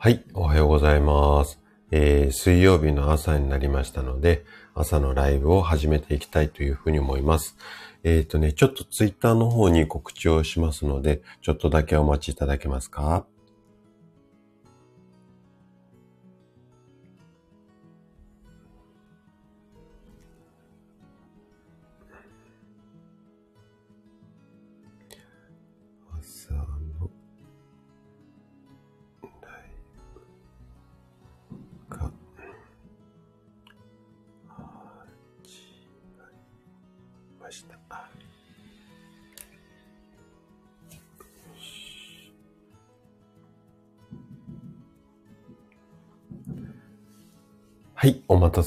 [0.00, 1.60] はい、おはようございます。
[1.90, 7.56] えー、水曜日の朝になりましたので、朝のライブを始めていきたいというふうに思います。
[8.04, 13.26] えっ、ー、とね、ちょっとツイッターの方に告知をしますので、ちょっとだけお待ちいただけますか？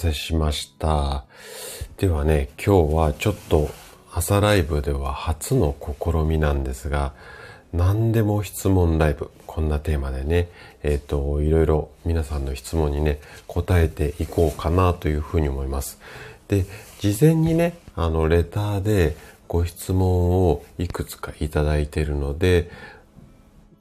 [0.01, 1.25] せしました。
[1.97, 3.69] ではね、今日はちょっと
[4.11, 7.13] 朝ライブでは初の試みなんですが、
[7.71, 10.49] 何でも質問ライブ、こんなテーマでね、
[10.81, 15.99] えっ、ー、と、いろいろ皆さんの質問にね、答えていこうかなというふうに思います。
[16.47, 16.65] で、
[16.99, 19.15] 事前にね、あの、レターで
[19.47, 22.71] ご質問をいくつかいただいているので、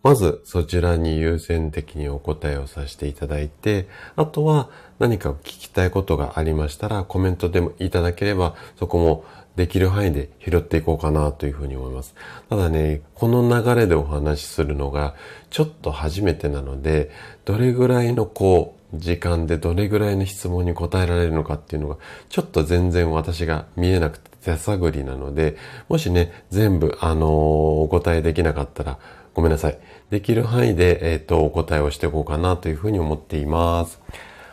[0.02, 9.24] まずそちらに優先的にお答えをさせていただいて、あとは何か聞きたいことがありましたらコメントでもいただければそこも
[9.56, 12.14] できる範囲で拾っていこうかなというふうに思います。
[12.48, 15.14] ただね、この流れでお話しするのが
[15.50, 17.10] ちょっと初めてなので、
[17.44, 21.96] どれぐらいのこう、時間でどれぐらいの質問に答えられるのかっていうのが、
[22.28, 25.56] ちょっと全然私が見えなくて手探りなので、
[25.88, 28.98] もしね、全部、あのー、お答えできなかったら、
[29.34, 29.78] ごめんなさい。
[30.10, 34.00] できる範囲で、えっ、ー、と、お答えをしていこうかなというふうに思っています。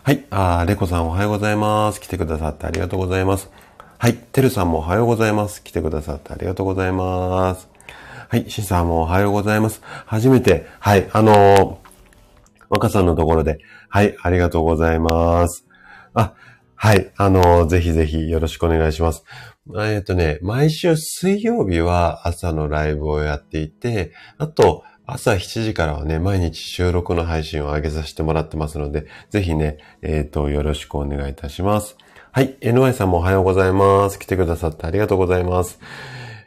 [0.04, 0.24] はい。
[0.30, 2.00] あレコさんおはようございます。
[2.00, 3.50] 来てくださってありがとうございます。
[3.98, 4.14] はい。
[4.14, 5.64] てるさんもおはようございます。
[5.64, 7.68] 来てくださってありがとうございます。
[8.30, 8.50] はい。
[8.50, 9.82] しんさんもおはようございます。
[10.06, 11.10] 初めて、はい。
[11.12, 11.78] あのー、
[12.70, 13.58] 若さんのところで、
[13.90, 14.16] はい。
[14.22, 15.66] ありがとうございます。
[16.14, 16.36] あ、
[16.76, 17.12] はい。
[17.18, 19.24] あのー、ぜひぜひよろしくお願いします。
[19.80, 31.96] えっ、とね、毎週水曜日は朝のライブをやっていて、あと、朝7時からはね、毎日収録の配信を上げさせてもらってますので、ぜひね、えっ、ー、と、よろしくお願いいたします。
[32.34, 34.20] はい、NY さんもおはようございます。
[34.20, 35.80] 来てくださってありがとうございます。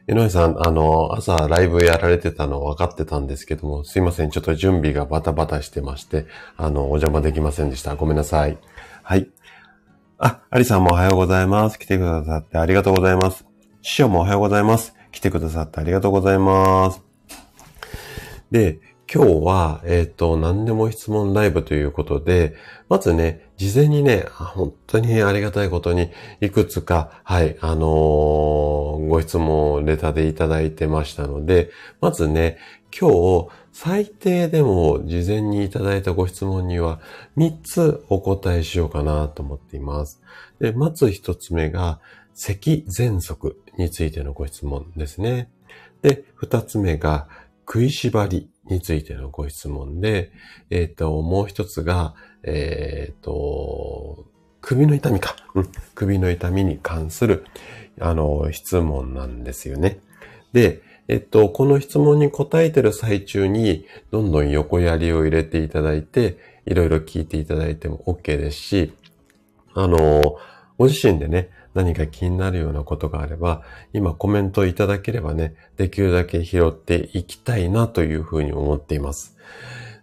[0.09, 6.27] NY さん、あの、朝ライブやられてたの分かってたんですけども、すいません、ちょっと準備がバタバタしてまして、
[6.59, 7.97] あの、お邪魔できませんでした。
[7.97, 8.59] ごめんなさい。
[9.03, 9.27] はい。
[10.19, 11.79] あ、アリさんもおはようございます。
[11.79, 13.47] 来てくださってありがとうございます。
[13.81, 14.95] 師匠もおはようございます。
[15.13, 17.10] 来てくださってありがとうございます。
[18.51, 18.81] で、
[19.13, 22.55] 今日は、えっ、ー、と、何でも質問ライブということで、
[22.89, 32.59] まずね、事前にね、本当にありがたいことに、いくつか、はい、あのー、ご質問をレターでいただいてましたので、まずね、
[32.97, 37.01] 今日、最低でも事前にいただいたご質問には
[37.37, 40.21] 3つお答えしようかなと思っています。
[40.61, 42.01] で、まず1つ目が、
[42.33, 45.51] 咳喘息についてのご質問ですね。
[46.03, 47.29] で、2つ目が、
[47.73, 50.33] 食いしばりについてのご質問で、
[50.71, 54.27] えっ、ー、と、もう一つが、えっ、ー、と、
[54.61, 55.69] 首の痛みか、うん。
[55.95, 57.45] 首の痛みに関する、
[58.01, 60.01] あの、質問なんですよね。
[60.53, 68.93] で、えっと、この質問に答えてる最中に、どんどん横やりを入れていただいて、いろいろ聞いていただいても OK ですし、
[69.75, 70.39] あの、
[70.77, 79.37] ご自身でね、何か気になるようなことがあれば、今コメントいただければね、できるだけ拾っていきたいなというふうに思っています。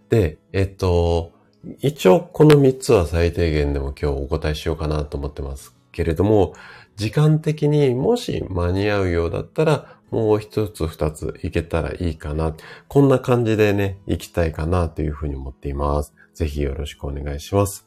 [0.08, 1.32] で、えっと、
[1.80, 6.54] 一応この3つは最低限でも今日お答えしようかなと思ってますけれども、
[6.96, 12.54] 時間的にもし間に合うようだったら、もう一つ二ついけたらいいかな。
[12.88, 16.14] こんな感じでね、行きたいかなというふうに思っています。
[16.34, 17.86] ぜひよろしくお願いします。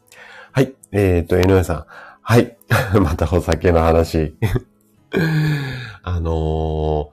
[0.51, 0.73] はい。
[0.91, 1.85] えっ、ー、と、井上さん。
[2.31, 2.55] はい。
[3.01, 4.37] またお酒の話。
[6.01, 7.09] あのー、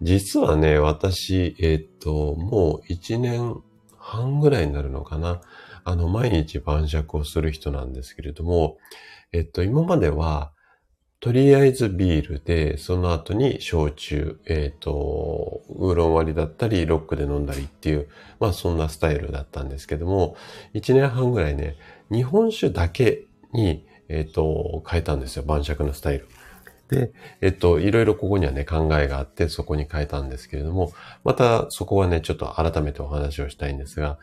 [0.00, 3.60] 実はね、私、えっ、と、もう一年
[3.98, 5.42] 半ぐらいになるのかな。
[5.84, 8.78] あの、毎日晩酌をする人なんですけれども、
[9.32, 10.52] えっと、今までは、
[11.20, 18.08] とりあえずビールで、その後に焼酎、えっ、ー、と、ウーロン割りだったり、ロックで飲んだりっていう、
[18.38, 20.34] まあそんなスタイルだったんですけども、
[20.72, 21.76] 1年半ぐらいね、
[22.10, 26.28] 日本酒だけに、えっ、ー、と、変えたんですよ、晩酌のスタイル。
[26.88, 30.92] で、えっと、いろいろここにはね、考えがあって、そこに変えたんですけれども、
[31.22, 34.18] またそこはね、ちょっと改めてお話をしたいんですが、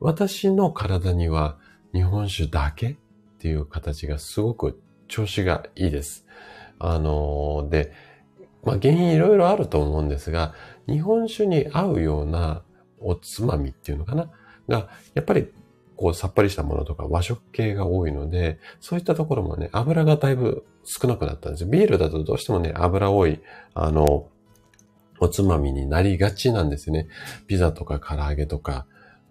[0.00, 1.58] 私の体には
[1.92, 2.96] 日本酒だけっ
[3.38, 6.26] ていう形がすごく調子がいいです。
[6.78, 7.92] あのー、で、
[8.64, 10.54] まあ、原因いろいろあると思うんですが、
[10.88, 12.62] 日本酒に合うような
[12.98, 14.30] おつまみっていうのかな？
[14.68, 15.52] が、やっぱり
[16.00, 21.68] 構さっぱりしたものとか和食系が多いので、そういったところもね、油がだいぶ少なくなったんですよ。
[21.68, 23.40] ビールだとどうしてもね、油多い、
[23.74, 24.26] あの、
[25.20, 27.08] おつまみになりがちなんですね。
[27.46, 28.86] ピザとか唐揚げとか、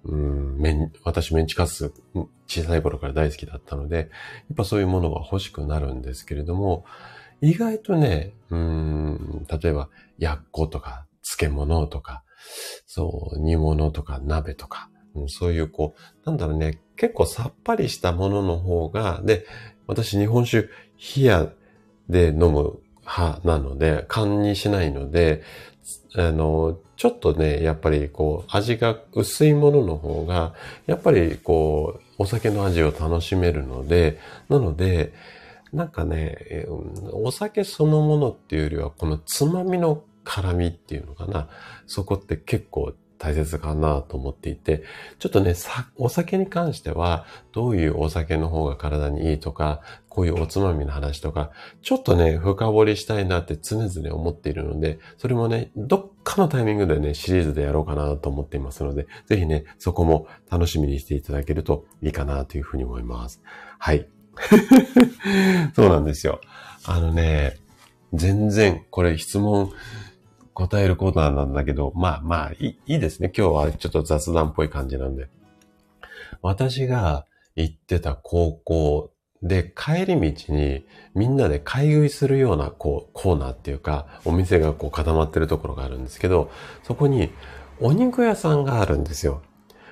[0.06, 1.92] うん、麺、私メンチカツ
[2.48, 4.08] 小さい頃から大好きだったので、やっ
[4.56, 6.86] ぱそういうものが欲しくなるんですけれども、
[7.42, 9.90] 意外とね、うん、例えば、
[10.20, 12.24] やっことか、漬物とか、
[12.86, 14.90] そう、煮物とか鍋とか、
[15.22, 19.46] うん、そういうこう、なんだろうね、結構さっぱりしたものの方が、で、
[19.88, 20.70] 私日本酒、
[21.16, 21.50] 冷や
[22.10, 25.42] で飲む派なので、缶にしないので、
[26.16, 30.54] あの、ちょっとね、やっぱりこう、味が薄いものの方が、
[30.86, 34.20] やっぱりこう、お酒の味を楽しめるので、
[34.50, 35.14] なので、
[35.72, 36.66] なんかね、
[37.14, 41.48] お酒そのものっていうよりは、このつまみの辛みっていうのかな。
[41.88, 44.84] そこって結構大切かなと思っていて、
[45.20, 45.54] ちょっとね、
[45.98, 51.52] お酒に関しては、どういうお酒の方が体にいいとか、こういうおつまみの話とか、
[51.82, 63.42] ちょっとね、深掘りしたいなって常々思っているので、それもね、どっかのタイミングでね、シリーズでやろうかなと思っていますので、ぜひね、そこも楽しみにしていただけるといいかなというふうに思います。
[63.78, 64.08] はい。
[65.76, 66.40] そうなんですよ。
[66.86, 67.58] あのね、
[68.14, 69.72] 全然、これ質問、
[70.54, 73.32] 答えるコーナーなんだけど、まあまあいい、いですね。
[73.36, 75.30] 今日はちょっと雑談っぽい感じなんで。
[76.42, 77.26] 私が
[77.56, 79.12] 行ってた高校
[79.42, 80.86] で帰り道に
[81.16, 86.52] みんなで買い食いするようなこうコーナーっていうかお店がこう固まってるところがあるんですけど、
[86.84, 87.32] そこに
[87.80, 89.42] お肉屋さんがあるんですよ。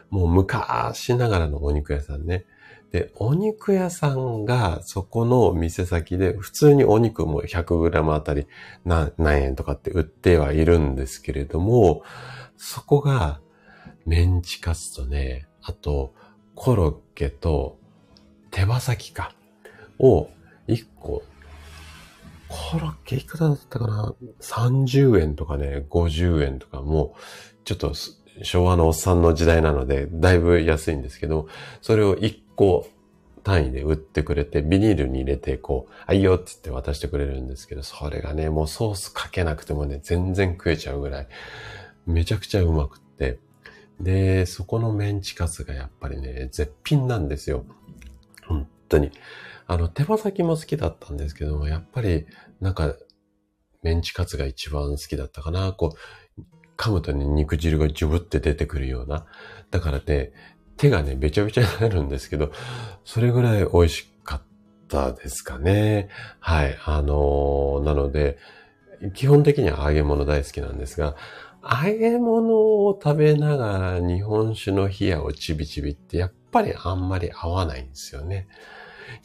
[0.09, 2.45] もう昔ながらのお肉屋さんね。
[2.97, 8.47] で、お肉屋さんがそこの店先で普通にお肉も 100g あたり
[8.85, 12.01] 何円とかって売ってはいるんですけれども、
[12.57, 13.39] そこが
[14.07, 16.15] メンチカツとね、あと
[16.55, 17.77] コロッケと
[18.49, 19.35] 手羽先か
[19.99, 20.29] を
[20.67, 21.21] 1個
[22.47, 27.15] コロッケいくらだったかな ?30 円とかね、50円とかも、
[27.63, 27.93] ちょっと
[28.43, 31.47] 昭和のおっさんの時代なので、だいぶ安いんですけど、
[31.81, 32.87] それを1個
[33.43, 41.27] 単位で売ってくれて、ビニールに入れて、こう、あ、いいよって言って渡してくれるんですけど、それがね、もうソースかけなくてもね、全然食えちゃうぐらい、
[42.05, 43.39] めちゃくちゃうまくって、
[43.99, 47.65] で、そこのメンチカツがやっぱりね、絶品なんですよ。
[48.45, 49.11] 本当に。
[49.65, 52.25] あの、手羽先も好きだったんですけども、やっぱり、
[52.61, 52.95] なんか、
[53.81, 55.71] メンチカツが一番好きだったかな。
[55.73, 55.97] こう、
[56.77, 59.25] 噛むとね、肉汁がジュブって出てくるような。
[59.71, 60.31] だからね、
[60.77, 62.51] 手がね、べちゃべちゃになるんですけど、
[63.03, 64.41] それぐらい美味しかっ
[64.87, 66.09] たですかね。
[66.39, 66.77] はい。
[66.85, 68.37] あのー、なので、
[69.13, 71.15] 基本的には揚げ物大好きなんですが、
[71.63, 78.47] 揚げ物を食べながら日本酒の冷やをちびちびってやっぱりあんまり合わないんですよね。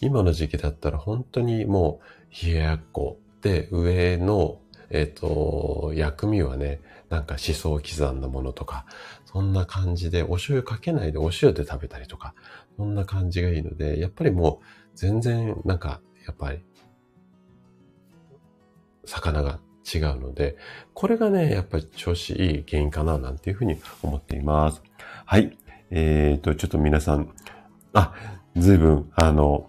[0.00, 2.00] 今の時期だったら本当にも
[2.30, 4.58] う冷ややっこで上の
[4.94, 6.80] えっ、と、薬味はね、
[7.12, 8.86] なんか思想刻んだものとか、
[9.26, 12.34] そんな感じで、お醤油かけないでお塩で食べたりとか、
[12.78, 16.64] そんな感じがいいので、やっぱりもう全然なんか、やっぱり、
[19.04, 19.60] 魚が
[19.94, 20.56] 違うので、
[20.94, 24.82] これがね、やっぱり調子いい原因かな、なんていうふうに思っています。
[25.26, 25.58] はい。
[25.90, 27.28] えっ、ー、と、ちょっと皆さん、
[27.92, 28.14] あ、
[28.56, 29.68] ずいぶん、あの、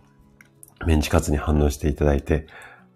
[0.85, 2.47] メンチカツに反応していただいて、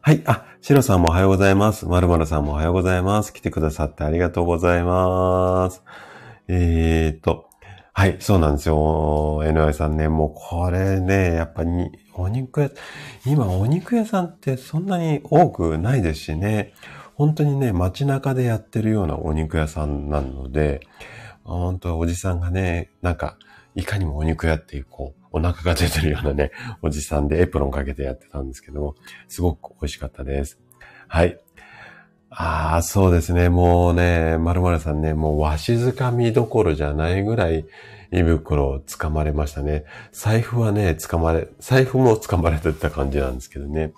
[0.07, 0.23] はい。
[0.25, 1.85] あ、シロさんもおはようございます。
[1.85, 3.33] まるまるさんもおはようございます。
[3.33, 5.83] 来てくださってありがとうございます。
[6.47, 7.49] えー、っと、
[7.91, 9.41] はい、そうなんですよ。
[9.43, 12.71] NY さんね、もうこれね、やっぱりお肉屋、
[13.25, 16.71] 今お肉屋さんってそんなに多くないですしね、
[17.15, 20.87] 本当にね、街中でやってるようなお肉屋さんなので、
[21.43, 23.35] 本当はおじさんがね、なんか、
[23.75, 26.51] いかにもお肉屋っていう、こう、お腹が出てるようなね、
[26.81, 28.95] おじさんでエプロンかけてやってたんですけども、
[29.27, 30.59] すごく美味しかったです。
[31.07, 31.39] はい。
[32.29, 33.49] ああ、そうですね。
[33.49, 37.65] もうね、まるまるさんね、もうわしづかみどころじゃないぐらい
[38.11, 39.85] 胃袋を掴まれましたね。
[40.11, 43.93] 財布はね、掴まれ、財布も掴まれてた感じなんですけどね。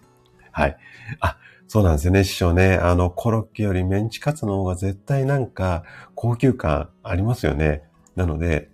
[0.51, 0.77] はい。
[1.19, 2.75] あ、そうなんですよね、師匠ね。
[2.75, 5.83] あの、コロッケよりメンチカツの方が絶対なんか
[6.15, 7.83] 高級感ありますよね。
[8.15, 8.69] なので、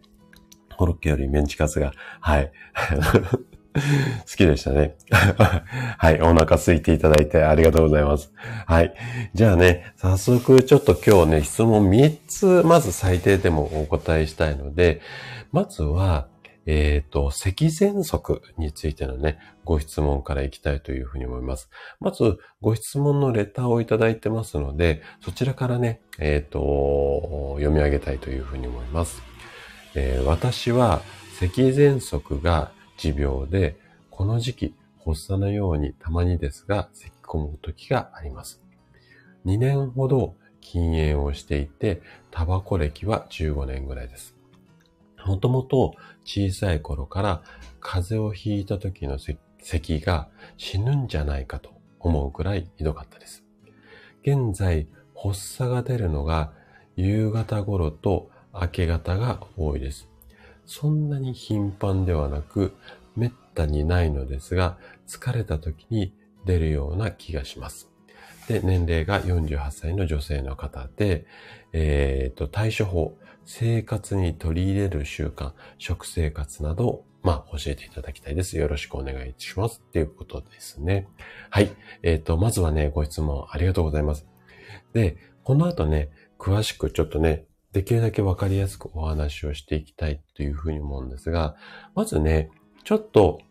[0.76, 2.52] コロッケよりメンチカツが、はい。
[3.76, 4.96] 好きでしたね。
[5.98, 6.22] はい。
[6.22, 8.32] お腹空いていただいてありがとうございます。
[8.66, 8.94] はい。
[9.34, 15.02] じゃあね、早速ちょっと今日ね、質問3つ、まず最低でもお答えしたいので、
[15.52, 16.28] まずは、
[16.66, 21.70] えっ、ー、と、咳喘息についてのね、ご質問からいきたいというふうに思います。
[22.00, 29.35] まず、ご質問のレターをいただいてますので、そちらからね、えっ、ー、と、読み上げたいというふうに思います。
[29.98, 31.02] えー、私は
[31.40, 33.78] 咳喘息が持病で、
[34.10, 34.76] この時期、
[35.06, 38.62] 発作のようにたまにですが、咳き込む時があります。
[39.46, 44.36] 2年ほど禁煙をしていて、タバコ歴は15年ぐらいです。
[45.26, 47.42] もともと小さい頃から
[47.80, 49.18] 風邪をひいた時の
[49.60, 53.44] 咳が死ぬんじゃないかと思うくらいひどかったです。
[54.24, 56.52] 現在、発作が出るのが
[56.98, 58.30] 夕方頃と
[58.62, 60.10] 明け方が多いです。
[60.66, 62.74] そんなに頻繁ではなく、
[63.16, 66.14] めったにないのですが、疲れた時に
[66.46, 67.90] 出るような気がします。
[68.48, 71.26] で、年齢が48歳の女性の方で、
[71.74, 78.56] えっ、ー、と、対処法、生活に取り入れる習慣、食生活などまあ、教えていただきたいです。
[78.56, 79.82] よろしくお願いします。
[79.84, 81.08] っていうことですね。
[81.50, 81.72] はい。
[82.04, 84.28] えっ、ー、と、まずはね、ご質問ありがとうございます。
[84.94, 91.58] で、この後ね、詳しくちょっとね、できるだけわかりやすくお話をしていきたいというふうに思うんですが、
[91.94, 92.50] まずね、
[92.86, 93.42] ちょっと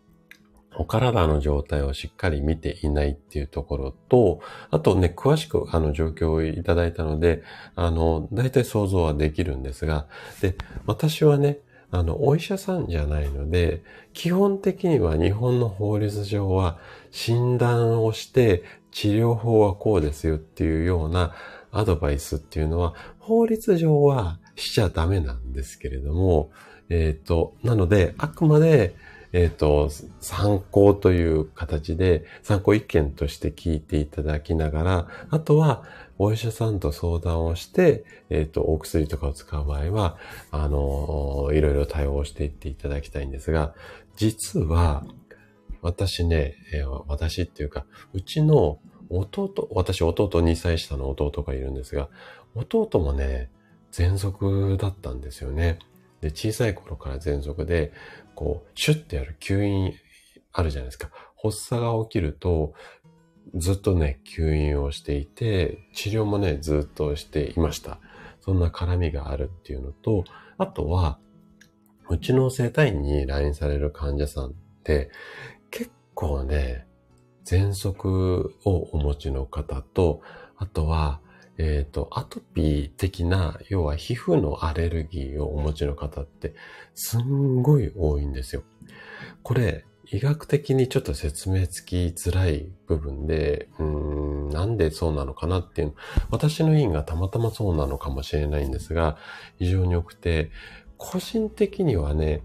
[0.75, 4.41] お体の状態をしっかり見ていないっていうところと、
[4.71, 7.43] あとね、詳しくあの状況をいただいたので、
[7.75, 10.07] あの、大体想像はできるんですが、
[10.41, 10.55] で、
[10.87, 11.59] 私はね、
[11.91, 16.79] あの、お医者さんじゃないので、基本的には日本の法律上は
[17.11, 21.35] 診断をして治療法はこうですよっていうような
[21.75, 26.51] アドバイスっていうのは法律上はしちゃダメなんですけれども、
[26.89, 28.95] えっ、ー、と、なので、あくまで
[29.37, 29.89] えっ、ー、と、
[30.21, 35.83] 参考という形で、参考意見として聞いていただきながら、あとは、
[36.17, 40.17] お医者さんと相談をして、えっ、ー、と、お薬とかを使う場合は、
[40.51, 43.73] あの、いろいろ対応していっていただきたいんですが、
[44.15, 45.05] 実は、
[45.81, 48.79] 私ね、えー、私っていうか、うちの
[49.09, 52.09] 弟、私弟2歳下の弟がいるんですが、
[52.55, 53.49] 弟もね、
[53.91, 55.79] 喘息だったんですよね。
[56.21, 57.91] で、小さい頃から喘息で、
[58.33, 59.93] こう、シュッてやる吸引
[60.51, 61.09] あるじゃないですか。
[61.41, 62.73] 発作が起きると、
[63.53, 67.99] ずっとね、吸引をしていて、治療もね、ずっとしていました。
[68.41, 70.23] そんな絡みがあるっていうのと、
[70.57, 71.19] あとは、
[72.09, 75.09] うちの生体院に来院される患者さんって、
[75.71, 76.85] 結構ね、
[77.45, 80.21] 喘息をお持ちの方と、
[80.57, 81.19] あとは、
[81.57, 86.53] えっ、ー、と、アトピー的な、要は皮膚のアレルギーをお持ちの方って、
[86.95, 88.63] すんごい多いんですよ。
[89.43, 95.93] これ、医学的にちょっと説明つきづらい部分で、うーん、なんでそうなのかなっていう、
[96.29, 99.17] 私の院がたまたまそうなのかもしれないんですが、
[99.57, 100.51] 非常に多くて、
[100.97, 102.41] 個人的にはね、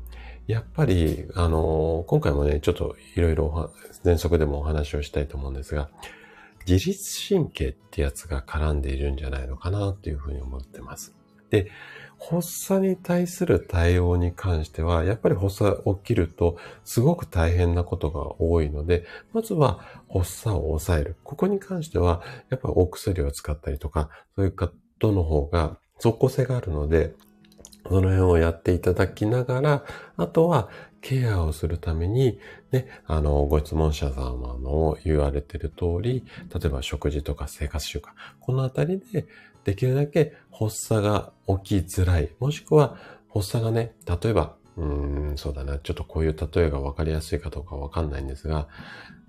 [0.51, 3.73] やっぱり、あの、今回もね、ちょっといろいろ
[4.05, 5.91] 喘息でもお話をしたいと思うんですが、
[6.67, 11.15] 自律神経ってやつが絡んでいるんじゃないのかなっていうふうに思ってます。
[11.51, 11.71] で、
[12.19, 19.81] 発作に対する対応に関しては、やっぱり発作起きるとすごく大変なことが多いので、まずは
[20.13, 21.17] 発作を抑える。
[21.23, 27.15] ここに関しては、やっぱりお薬を使ったりとか、そういうことの方が即効性があるので、
[27.89, 29.85] その辺をやっていただきながら、
[30.17, 30.69] あとは
[31.01, 32.39] ケアをするために、
[32.73, 38.09] ね、あの、ご質問者様の言われてる通り、例えば食事とか生活習慣、
[38.41, 39.27] このあたりで
[39.65, 41.33] できるだけ発作が
[41.63, 42.97] 起きづらい、もしくは
[43.33, 48.69] 発作がね、例えば、うーん、そうだな、ちょっとこういう例えがわかりやすいかどうかわかんないんですが、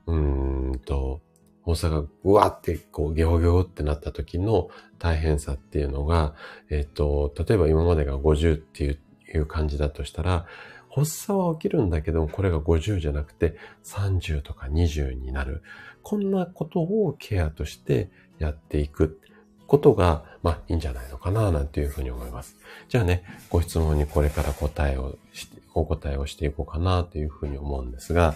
[0.08, 1.22] うーんと、
[1.66, 4.70] 発作がうわってこうギョギョってなった時の
[5.02, 6.36] 大変さっていうのが、
[6.70, 10.46] えっ、と、例えば今までが50っていう感じだとしたら、
[10.94, 15.64] 発作は起きるんだけど、これが50じゃなくて30とか20になる。
[16.04, 19.20] こんなことをケアとしてやっていく
[19.66, 22.58] ことが、まあいいんじゃないのかな、なんていうふうに思います。
[22.88, 28.36] じゃあね、ご質問にこれから答えをし、お答えをしていこうかな、というふうに思うんですが、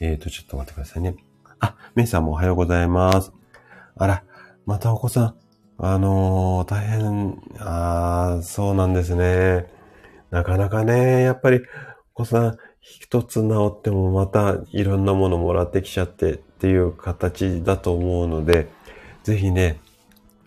[0.00, 1.16] えっ、ー、と、ちょっと待ってくださいね。
[1.60, 3.32] あ、メイさんもおはようございます。
[3.96, 4.24] あら、
[4.66, 5.43] またお子さん。
[5.78, 9.66] あのー、大変、ああ、そうなんですね。
[10.30, 11.60] なかなかね、やっぱり、
[12.14, 18.68] お子さん、一つ治ってもまたいろんなものもらってきちゃってっていう形だと思うので、
[19.22, 19.80] ぜひね、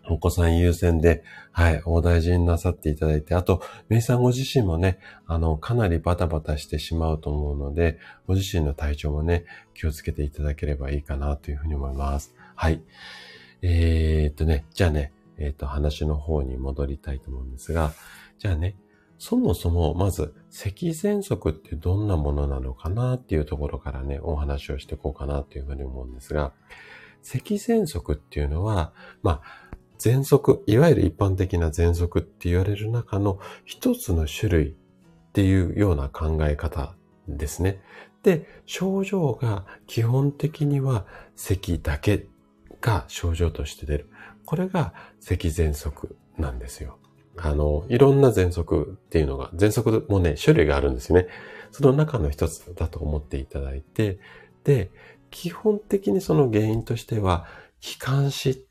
[0.10, 12.34] お子さん優先で、はい、お大事になさっていただいて、あと、メイさんご自身もね、あの、かなりバタバタしてしまうと思うので、ご自身の体調もね、気をつけていただければいいかなというふうに思います。
[12.56, 12.82] はい。
[13.62, 17.94] えー、っとね、じゃあね、えー、と、話の方に戻りたいと思うんですが、
[18.40, 18.76] じゃあね、
[19.20, 26.54] そもそも、まず、咳喘息ってどんなものなのかなっていうところからね、お話をしていこうかなというふうに思うんですが、
[27.24, 29.68] 咳喘息っていうのは、まあ、
[30.00, 34.74] 喘息、いわゆる一般的な喘息って言われる中の一つの種類っ
[35.34, 36.96] ていうような考え方
[37.28, 37.82] ですね。
[38.22, 42.28] で、症状が基本的には咳だけ
[42.82, 44.10] が症状として出る。
[44.48, 46.98] これが咳喘息なんですよ。
[47.36, 51.28] あの、いろんな喘息っていうのが、喘息もね、種類があるんですよね。
[51.72, 54.20] その中の一つだと思っていただいて、
[54.64, 54.90] で、
[55.32, 57.46] 基本的にその原因としては、
[57.82, 58.66] 気管支、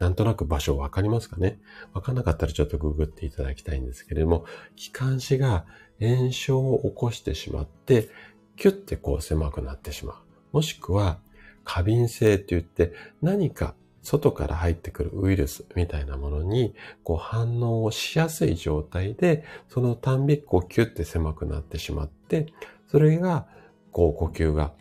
[0.00, 1.60] なんとなく場所わかりますかね？
[1.94, 4.44] わかんなかったらちょっとググっていただきたいんですけれども、
[4.74, 5.64] 気管支が
[6.00, 8.10] 炎症を起こしてしまって、
[8.56, 10.16] キュッてこう狭くなってしまう。
[10.56, 11.20] もしくは、
[11.64, 12.92] 過敏性って言って
[13.22, 13.74] 何か
[14.06, 22.46] 外から入ってくるウイルスみたいなものにこう反応をしやすい状態で、そのたんびこうキュッて狭くなってしまって、
[22.88, 23.48] それが
[23.90, 24.72] こう呼吸が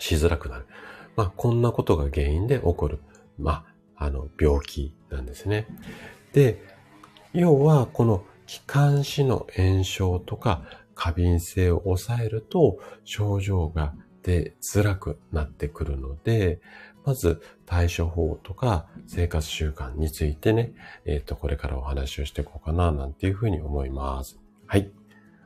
[0.00, 0.66] しづらくなる。
[1.14, 2.98] まあこんなことが原因で起こる、
[3.38, 3.64] ま
[3.96, 5.68] ああの病気なんですね。
[6.32, 6.60] で、
[7.32, 10.64] 要はこの気管支の炎症とか
[10.96, 16.60] 過敏性を抑えると症状が出づらくなってくるので、
[17.04, 20.72] まず対処法とか生活習慣についてね、
[21.04, 24.38] えっ、ー、と、これからお話をしていこうかな、なんていうふうに思います。
[24.66, 24.90] はい。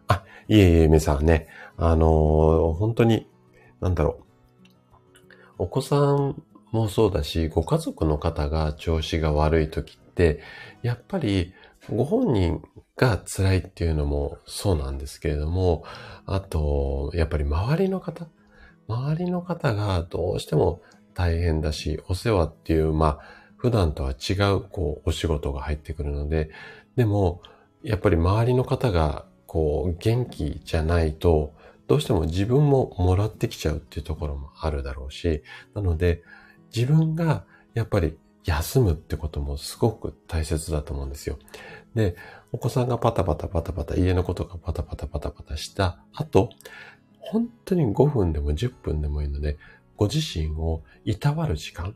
[0.06, 3.28] あ、いえいえ、皆さんね、あのー、本当に、
[3.80, 4.28] なんだろう。
[5.58, 10.40] お子さんもそうだし、ご家族の方が調子が悪い時って、
[10.82, 11.52] やっぱり
[11.90, 12.62] ご本人
[12.96, 15.84] が辛いっていうのもそうなんですけれども、
[16.26, 18.28] あと、やっぱり周りの方、
[18.88, 20.80] 周りの方がどうしても
[21.18, 23.18] 大変だし、お世話っていう、まあ、
[23.56, 26.48] 普段とは違う、こう、お仕事が入ってくるので、
[26.94, 27.42] でも、
[27.82, 31.54] やっぱり周りの方が、こう、元気じゃないと、
[31.88, 35.42] どうしても自分ももらってきちゃうっていうところもあるだろうし、
[35.75, 36.22] なので、
[36.72, 37.44] 自分が
[37.75, 41.40] やっぱり休むってこともすごく大切だと思うんですよ。
[41.96, 42.14] で、
[42.52, 46.50] お子さんがパタパタパタパタ、家のことがパタパタパタパタした後、
[47.19, 49.58] 本当に5分でも10分でもいいので、
[49.99, 51.95] ご自身をいたわる時間。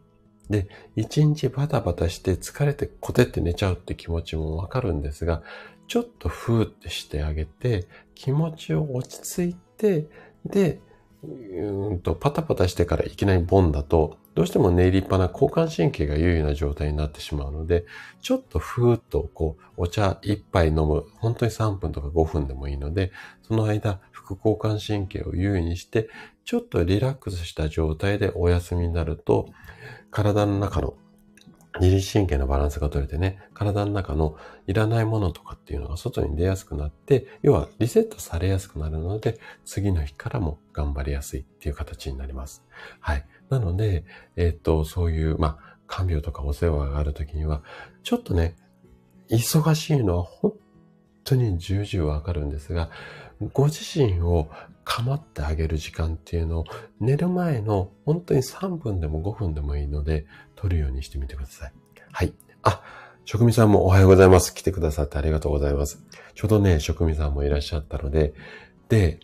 [0.51, 5.43] で、一日バタバタして疲れてコテって寝ちゃうって気持ちもわかるんですが、
[5.89, 10.09] ちょっとふーってしてあげて、気持ちを落ち着いて、
[10.45, 10.81] で、
[11.23, 17.85] うんとパタパタしてからいきなりボンだと、どうしても寝入りっぱな交感神経が優位な状態になってしまうので、
[18.21, 23.13] ちょっとふーっとこう、お茶一杯飲む、本当に3分とか5分でもいいので、
[23.43, 26.09] その間、副交感神経を優位にして、
[26.45, 29.49] ちょっとリラックスした状態でお休みになると、
[30.11, 30.95] 体の中の
[31.81, 42.63] 自律神経のバランスが取れてね、体の中のいらないものとかっていうのが外に出やすくなって、要はリセットされやすくなるので、次の日からも頑張りやすいっていう形になります。
[43.01, 43.25] はい。
[43.49, 44.05] なので、
[44.37, 47.63] えっ、と、そういう、まあ、看病とかお世話があるときには、
[48.03, 48.55] ちょっとね、
[49.31, 50.53] 忙しいのは本
[51.25, 52.91] 当に重々わかるんですが、
[53.53, 54.51] ご自身を
[54.85, 56.65] 構ってあげる時間っていうのを
[57.01, 61.73] 寝る前の本当に3分でも5分でもいいので取るようにしてみてください。
[62.13, 62.33] はい。
[62.63, 62.83] あ、
[63.25, 64.55] 職味さんもおはようございます。
[64.55, 66.05] 来てくださってありがとうございます。
[66.35, 68.35] ちょうどね、職味さんもいらっしゃったので、
[68.89, 69.21] で、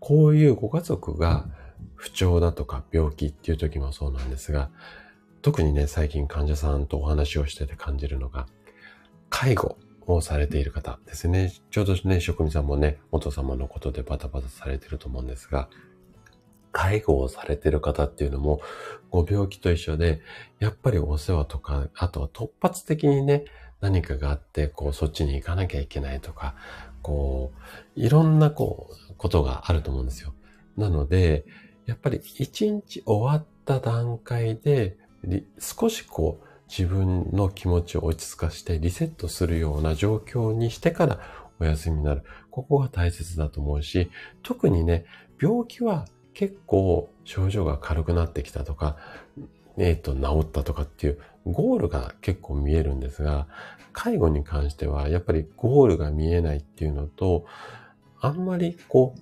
[0.00, 1.46] こういうご家族が
[1.94, 4.70] 不調だとか病気っていう時もそうなんですが、
[5.42, 8.46] 特にね、最近患者さんとお話をしてて感じるのが、
[9.28, 11.52] 介護をされている方ですね。
[11.70, 15.68] ちょうどね、職人さんもね、元様のことでバタバタされてると思うんですが、
[16.72, 18.60] 介護をされてる方っていうのも、
[19.10, 20.20] ご病気と一緒で、
[20.58, 23.44] やっぱりお世話とか、あとは突発的にね、
[23.80, 26.54] 何かがあって、こう、そっちに行かなきゃいけないとか、
[27.02, 27.52] こ
[27.96, 30.34] う、いろんな、こう、ことがあると思うんですよ。
[30.76, 31.44] なので、
[31.84, 34.96] やっぱり一日終わった段階で、
[35.58, 41.20] 少しこう、自分の気持ちを落ち着かしてリセットするような状況にしてから
[41.60, 42.22] お休みになる。
[42.50, 44.10] ここが大切だと思うし、
[44.42, 45.04] 特にね、
[45.38, 48.96] 病気は結構症状が軽くなってきたとか、
[49.76, 53.48] えっ、ー、と、治ったとかっていうゴールが結構見えるんですが、
[53.92, 57.44] 介護に関してはやっぱりゴールが見えないっていうのと、
[58.18, 59.20] あんまりこう、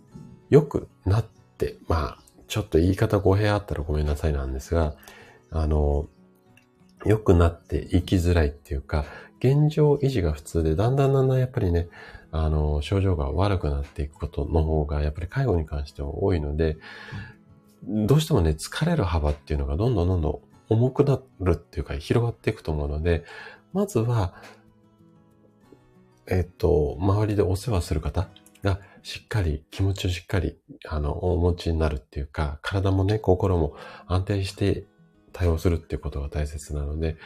[0.50, 1.24] 良くなっ
[1.58, 4.94] て、まあ、ちょっと言い方語弊あったらごめんなさいなんですが、
[5.50, 6.08] あの、
[7.04, 9.04] 良くなっていきづらいっていうか、
[9.38, 11.88] 現状維持が普通で、だんだんだんだんやっぱりね、
[12.30, 16.76] あの、症状が悪くなっていくことの方が、やっぱり介護に関しては多いので、
[17.82, 23.24] どうしてもね、疲れる幅っていうのがどんどんどんどん重くなるっていうか、広がっていくと思うので、
[23.72, 24.34] まずは、
[26.26, 28.28] えっと、周りでお世話する方
[28.62, 33.74] がしっかり、気持ちをしっかり、あの、お持ちになるっていうか、体もね、心も
[34.06, 34.84] 安定して
[35.32, 37.16] 対応するっていうことが大切なので、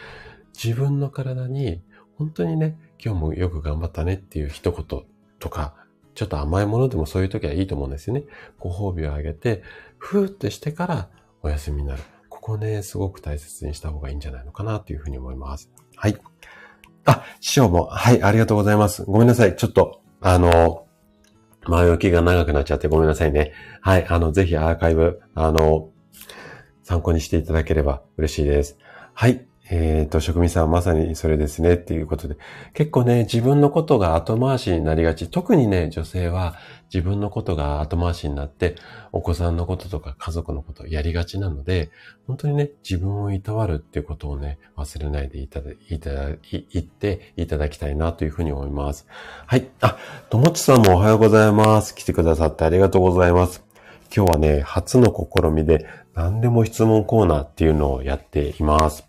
[0.54, 1.82] 自分の体に
[2.16, 5.02] 本当にね、今日もよく頑張ったねっていう一言
[5.38, 5.74] とか、
[6.14, 8.24] ちょっと甘いものでもそういう時はいいと思うんですよね。
[8.58, 9.62] ご褒美をあげて、
[9.98, 11.08] ふーってしてから
[11.42, 12.02] お休みになる。
[12.28, 15.70] ここね、すごく大切にした方がいいんじゃないのかなというふうに思います。
[15.96, 16.16] はい。
[17.04, 19.04] あ、師匠も、はい、ありがとうございます。
[19.04, 19.56] ごめんなさい。
[19.56, 20.86] ちょっと、あの、
[21.66, 23.52] 前置きが長くなっちゃってごめんなさいね。
[23.80, 25.90] はい、あの、ぜひアーカイブ、あの、
[26.84, 28.78] 参考にしていただければ嬉しいです。
[29.12, 29.44] はい。
[29.70, 32.36] えっ、ー、と、職人さんはまさにそれですねっていうことで、
[32.74, 35.30] 結構ね、自分のことが後回しになりがち。
[35.30, 36.54] 特にね、女性は
[36.92, 38.74] 自分のことが後回しになって、
[39.10, 41.90] お子さんのこととか家族のことをやりがちなので、
[42.26, 49.06] 本当にね、自分をいたわるっていうことをね、忘れないでいただ、いただ、言っていただきたいなというふうに思います。
[49.46, 49.66] はい。
[49.80, 49.96] あ、
[50.28, 51.94] ともちさんもおはようございます。
[51.94, 53.64] 来てくださってありがとうございます。
[54.14, 59.04] 今日はね、初の試みで何でも質問コーナーっていうのをやっています。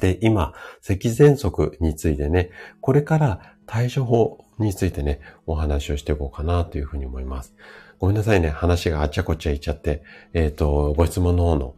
[0.00, 7.54] で、今、咳喘息についてね、これから対処法についてね、お話をしていこうかなというふうに思います。
[7.98, 8.48] ごめんなさいね。
[8.48, 11.74] 話があっちゃこっちゃいっちゃって、えっ、ー、と、ご質問の方の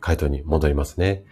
[0.00, 1.24] 回答に戻りますね。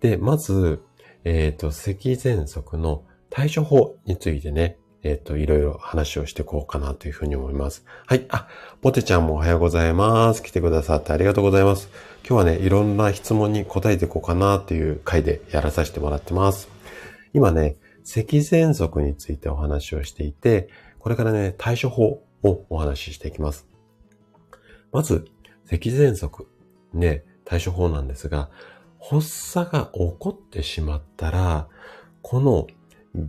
[0.00, 0.82] で、まず、
[1.24, 7.84] えっ、ー、と、咳喘息の対処法についてね、えっ、と、いろいろ話をしていこうかなというふうに思います。
[8.06, 8.26] はい。
[8.30, 8.48] あ、
[8.80, 10.42] ポテちゃんもおはようございます。
[10.42, 11.88] 来てくださってありがとうございます。
[12.28, 16.68] 今日はね、いろんな質問に答えていこうかなっていう回でやらさせてもらってます。
[17.32, 23.66] 今ね、咳喘息についてお話をしていて、これからね、対処法をお話ししていきます。
[24.92, 25.26] まず、
[25.66, 26.46] 咳喘息。
[26.92, 28.48] ね、対処法なんですが、
[29.00, 31.68] 発作が起こってしまったら、
[32.22, 32.66] この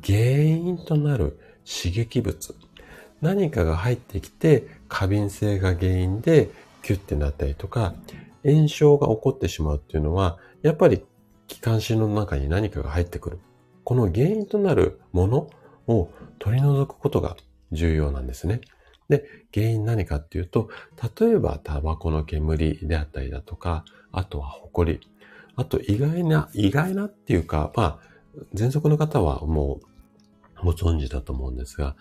[0.03, 2.55] 原因となる刺激物、
[3.21, 6.49] 何かが入ってきて過敏性が原因で
[6.81, 7.93] キュッてなったりとか、
[8.43, 11.03] 炎症が起こってしまうっていうのは、やっぱり
[11.47, 13.39] 気管支の中に何かが入ってくる。
[13.83, 15.49] この原因となるもの
[15.87, 17.35] を取り除くことが
[17.71, 18.61] 重要なんですね。
[19.09, 20.69] で、原因何かっていうと、
[21.19, 24.99] 例えばタバコの煙であったりだとか、あとは埃。
[25.55, 27.99] あと意外な、意外なっていうか、まあ、
[28.53, 29.88] 喘息の方はもう
[30.63, 31.95] ご存知だと思うんですが、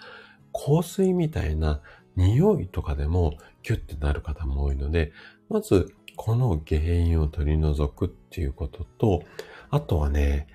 [0.53, 1.81] 香水みたいな
[2.17, 5.13] 匂いとかでもキュッてなる方も多いので、
[5.49, 9.23] まずこの原因を取り除くっていうことと、
[9.71, 10.49] あとはね、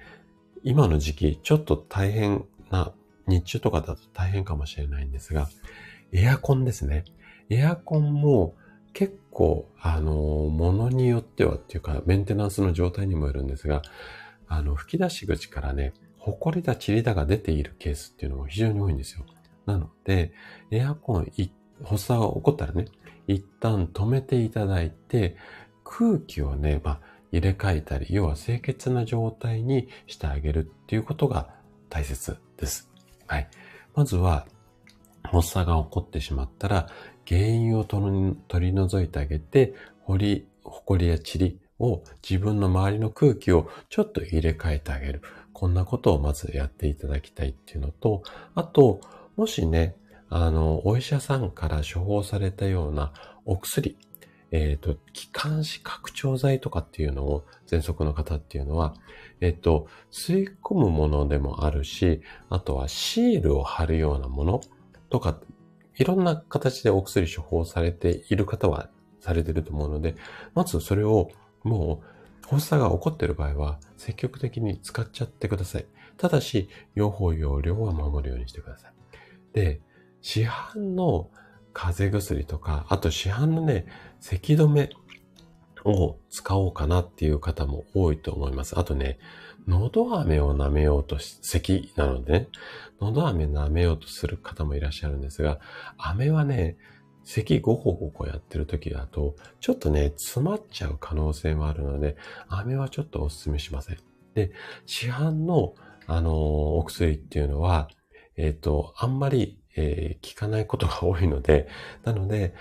[0.63, 2.93] 今の時期、ちょっと大変な、
[3.27, 5.47] 日中とかだと大変かもしれないんですが、
[6.11, 7.05] エアコンですね。
[7.49, 8.55] エアコンも
[8.91, 13.81] 結構、あの、ものによってはっていうか、メンテナンスの状態にもよるんですが、
[14.47, 15.93] あの、吹き出し口からね、
[16.25, 19.25] 埃だ、塵だが出ているケースっていうのも非常に多いんですよ。
[19.65, 20.31] なので、
[20.71, 21.31] エアコン、
[21.83, 22.85] 発作が起こったらね、
[23.27, 25.35] 一旦止めていただいて、
[25.83, 26.99] 空気をね、まあ、
[27.31, 31.49] 入れ替えたり、要は清潔な状態にしてあげるっていうことが
[31.89, 32.89] 大切です。
[33.27, 33.49] はい。
[33.95, 34.45] まずは、
[35.23, 36.89] 発作が起こってしまったら、
[37.27, 45.21] 原因を取り除いてあげて、ほり、ほこりや塵を自分の周りの空気をちょっと入れ替えてあげる。
[45.53, 48.23] こんなことをまずやっていただきたいっていうのと、
[48.55, 48.99] あと、
[49.35, 49.95] もしね、
[50.29, 53.13] あの、お医者さんから処方されたような
[53.45, 53.97] お薬、
[54.51, 58.95] えっ、ー、と、気管支拡張剤とかっていうのを、喘息の方っていうのは、
[59.41, 64.61] えっ、ー、と、吸い込むものでもあるし、あとはシールを貼るようなもの
[65.09, 65.39] とか、
[65.97, 68.89] いろんな形でお薬処方されている方は
[69.19, 70.15] されてると思うので、
[70.53, 71.29] まずそれを
[71.63, 72.12] もう
[72.49, 75.85] 発作が起こっている場合は積極的に使っちゃってください。
[76.17, 78.93] ただし、用法用量は守るようにしてください。
[79.53, 79.81] で、
[80.21, 81.29] 市販の
[81.73, 83.85] 風邪薬とか、あと市販のね、
[84.19, 84.89] 咳止め
[85.83, 88.77] を使おうかなっていう方も多いと思います。
[88.79, 89.19] あとね、
[89.67, 92.47] 喉飴を舐めようとし、咳なのでね、
[92.99, 95.59] 喉飴舐めようとする方もいらっしゃるんですが、
[95.97, 96.77] 飴はね、
[97.23, 103.97] 咳ごほごほやってる時だと、ちょっとね、詰まっちゃう可能性もあるので、飴はちょっとお勧めしません。
[104.35, 104.51] で、
[104.85, 105.75] 市販の、
[106.07, 107.89] あのー、お薬っていうのは、
[108.35, 111.67] えっ、ー、と、あんまりえー、聞かないことが多いので、
[112.03, 112.53] なので、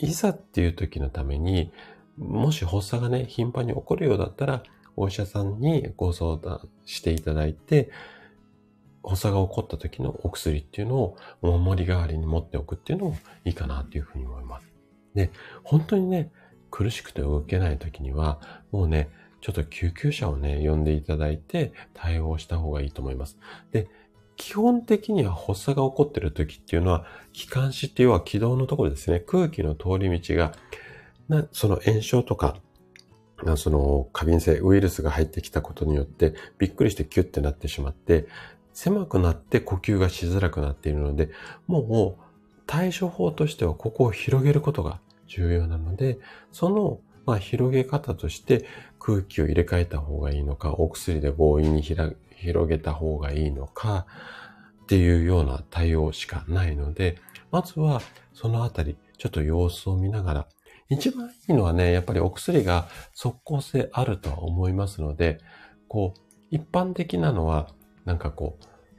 [0.00, 1.72] いざっていう時のために、
[2.16, 4.62] もし発作がね、頻繁に起こるようだったら、
[4.96, 7.90] お医者さんにご相談していただいて、
[9.04, 14.68] 発作が起こった時のお薬っていうのをお守り代わりに持っておくっていうのもいいかなっていうふうに思います。
[15.14, 15.30] で、
[15.62, 16.30] 本当にね、
[16.70, 23.38] 苦しくて動けない時には、もうね、ちょっと救急車をね、呼んでいただいて対応した方がいいと思います。
[23.72, 23.88] で、
[24.36, 29.20] 基本的には発作が起こってる時っていうのは、気管支っていうのは気道のところですね。
[29.20, 30.52] 空気の通り道が、
[31.28, 32.56] なその炎症とか、
[33.56, 38.26] その過敏性ウイルスが入ってきたことによってびっくりしてキュッてなってしまって、
[38.78, 41.30] 狭くなって呼吸がしづらくなっているので、
[41.66, 42.22] もう
[42.64, 46.20] 対処法としてはここを広げることが重要なので、
[46.52, 48.64] その、まあ、広げ方として
[49.00, 52.14] 空気を入れ替えた方がいいのか、お薬で強引に広
[52.68, 54.06] げた方がいいのか、
[54.84, 57.18] っていうような対応しかないので、
[57.50, 58.00] まずは
[58.32, 60.48] そのあたり、ちょっと様子を見ながら、
[60.88, 65.40] 一番いいのはね、やっぱりお薬が即効性あるとは思いますので、
[65.88, 66.20] こう、
[66.52, 67.76] 一般的なのは、
[68.08, 68.56] なんかこ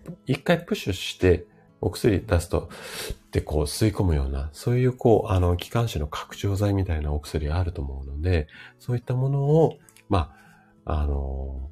[0.07, 1.47] う、一回プッシュして、
[1.81, 2.69] お薬出すと、
[3.11, 9.77] ってこう吸い込むような、そういうこう、あの、気管支の拡張剤みたいなお薬あると思うので、そういったものを、
[10.09, 10.31] ま
[10.85, 11.69] あ、あの、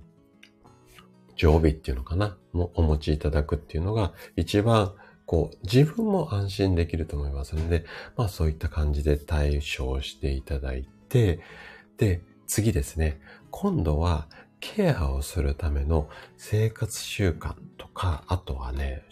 [1.35, 4.95] 常備っていうのかな、もお持ちいただくっていうのが一番
[5.27, 11.41] こう、自分も安心できると思いますので、まあそういった感じで対処していただいて、
[11.97, 13.19] で、次ですね。
[13.51, 14.27] 今度は
[14.59, 19.03] ケアをするための生活習慣とか、あとはね、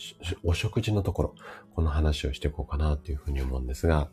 [0.44, 1.36] お食事のところ、
[1.76, 4.10] この話をしていこうかなというふうに思うんですが、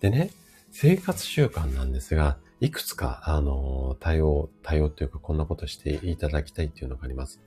[0.00, 0.30] でね、
[0.72, 7.40] 生活習慣なんですが、いくつか、あの、対応、対応というか、こんなことしていただきたいっていうのがあります。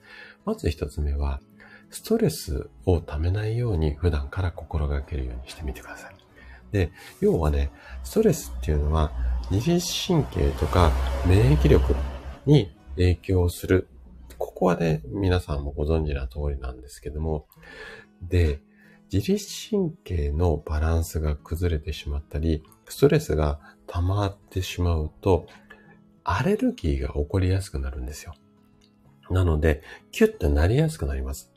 [0.44, 1.40] まず一つ目は、
[1.90, 6.14] ストレスをためないように普段から心がけるようにしてみてください。
[6.70, 7.70] で、要はね、
[8.04, 9.10] ストレスっていうのは
[9.50, 10.92] 自律神経とか
[11.26, 11.94] 免疫力
[12.46, 13.88] に影響する。
[14.38, 17.46] ここはね、皆さんもご存知な通りなんですけども、
[18.22, 18.60] で、
[19.12, 25.46] 自律神経のバランスが崩れてしまったり、ストレスが溜まってしまうと、
[26.22, 28.34] アレルギーが起こりやすくなるんですよ。
[29.30, 31.52] なので、キュッとなりやすくなります。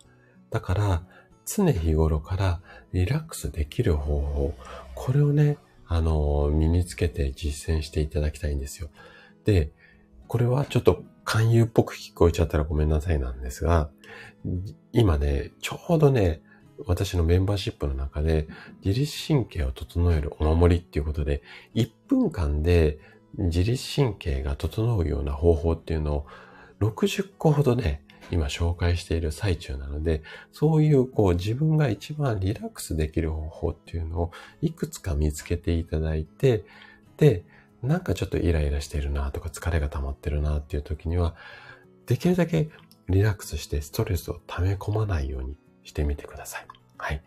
[0.50, 1.04] だから、
[1.46, 2.62] 常日頃から
[2.94, 4.54] リラックスできる方法、
[4.96, 8.90] これをね、あの、身につけて実践していただきたいんですよ。
[9.46, 9.72] で、
[10.28, 13.90] これはちょっと勧誘っぽく聞こえちゃったらごめんなさいなんですが、
[14.92, 16.42] 今ね、ちょうどね、
[16.86, 18.48] 私のメンバーシップの中で、
[18.84, 21.42] 自律神経を整えるお守りっていうことで、
[21.76, 22.98] 1分間で
[23.38, 26.26] 自律神経が整うような方法っていうのを
[26.82, 34.32] 60個ほどね、今紹介している最中なので、そういうこう自分が一番リラックスできる方法っていうのを
[34.62, 36.64] いくつか見つけていただいて、
[37.18, 37.44] で、
[37.84, 41.36] なんかちょっとイライラしているなとか疲れが溜まってるなっていう時には、
[42.06, 42.70] できるだけ
[43.10, 46.68] リラックスしてストレスを溜め込まないようにしてみてください。
[46.98, 47.22] はい。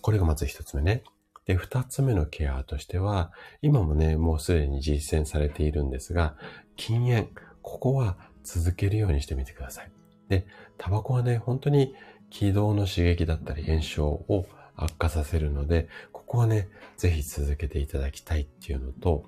[0.00, 1.04] これがまず一つ目ね。
[1.44, 6.36] で、二つ目のケアとしては、今もね、もうすでに実践されているんですが、
[6.76, 7.28] 禁煙。
[7.62, 9.90] ここは続けるようにしてみてください。
[10.28, 10.46] で、
[10.78, 11.94] タバコはね、本当に
[12.30, 19.26] 気道の刺激だったり炎症を悪化させるので、ここはね、ぜひ続けていただきたいっていうのと、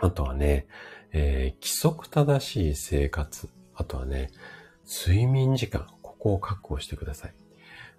[0.00, 0.66] あとはね、
[1.12, 4.30] えー、規則正しい生活、あとはね、
[4.86, 7.34] 睡眠時間、ここを確保してください。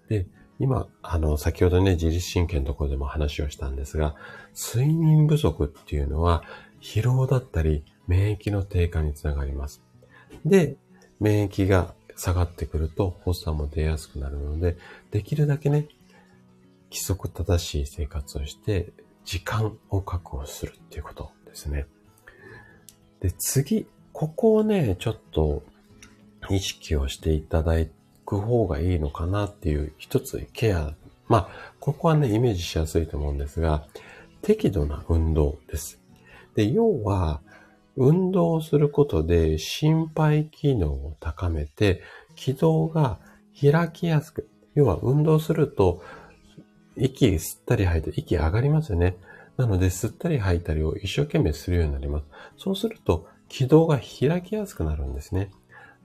[0.08, 0.26] で、
[0.58, 4.14] 今、あの、先ほどね、自律神経のところでも話をしたんですが、
[4.54, 6.42] 睡眠不足っていうのは、
[6.80, 9.82] 疲労だったり、免疫の低下につながります。
[10.44, 10.76] で、
[11.20, 14.76] 免疫が下がってくると発作も出やすくなるので、
[15.12, 15.86] できるだけね、
[16.90, 18.92] 規則正しい生活をして、
[19.24, 21.86] 時間を確保するっていうことですね。
[23.20, 25.62] で、次、ここをね、ちょっと
[26.50, 27.74] 意識をしていただ
[28.24, 30.94] く方がいいのかなっていう一つケア。
[31.28, 33.86] まあ、ここはね、イメージしやすいと思うんですが、
[34.42, 36.00] 適度な運動です。
[36.54, 37.40] で、要は、
[37.96, 42.02] 運動をすることで心肺機能を高めて、
[42.34, 43.20] 気道が
[43.60, 46.02] 開きやすく、要は運動すると、
[46.96, 49.16] 息吸ったり吐いて息上がりますよね。
[49.56, 52.24] なので、吸ったり吐いたりを一生懸命するようになります。
[52.56, 55.50] そうすると、気道が開きやすくなるんですね。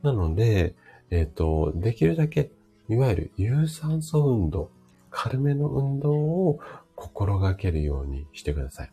[0.04, 0.76] なので、
[1.10, 2.52] えっ、ー、と、できるだけ、
[2.90, 4.70] いわゆる有酸素運動、
[5.10, 6.60] 軽めの運動を
[6.96, 8.92] 心がけるようにしてください。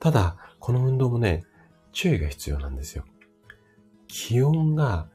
[0.00, 1.44] ただ、この運動もね、
[1.92, 3.04] 注意が必要なんですよ。
[4.06, 5.08] 気温が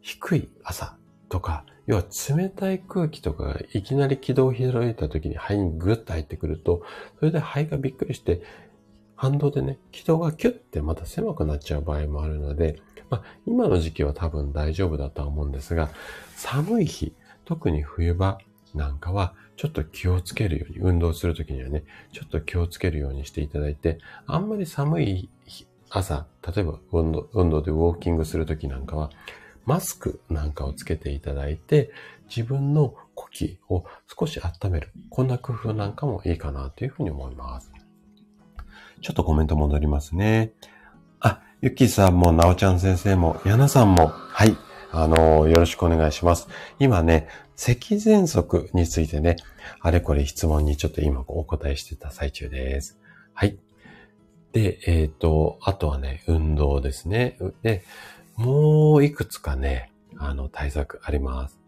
[0.00, 0.96] 低い朝
[1.28, 6.82] とか、要は冷たい空気とかがいきなり気道を開いた時に肺にグッと入ってくると、
[7.18, 8.42] それで肺がびっくりして、
[9.16, 15.90] 反動でね、気道がキュッてまた狭くなっちゃう場合もあるので、まあ、今の時期は多分大丈夫だとは思うんですが、
[16.36, 18.38] 寒い日、特に冬場
[18.74, 25.28] なんかは、ちょっと気をつけるように、運動するときにはね、ちょっと気をつけるようにしていただいて、あんまり寒い
[25.90, 29.10] 朝、例えば運動運動でウォーキングするときなんかは、
[29.66, 31.90] マスクなんかをつけていただいて、
[32.28, 33.84] 自分の呼吸を
[34.18, 34.92] 少し温める。
[35.10, 37.72] こんな工夫なんかもいいかなというふうに思います。
[39.00, 40.52] ちょっとコメント戻りますね。
[41.20, 44.56] あ、ゆきさんも、なおちゃん先生も、やなさんも、はい、
[44.92, 46.48] あの、よろしくお願いします。
[46.78, 49.36] 今ね、咳喘息についてね、
[49.80, 52.98] あれこれ質問にちょっと今お答えしてた最中です。
[53.32, 53.58] はい。
[54.52, 57.36] で、えっ、ー、と、あとはね、運動ですね。
[57.62, 57.84] で、
[58.36, 61.60] もういくつかね、あの、対策あります。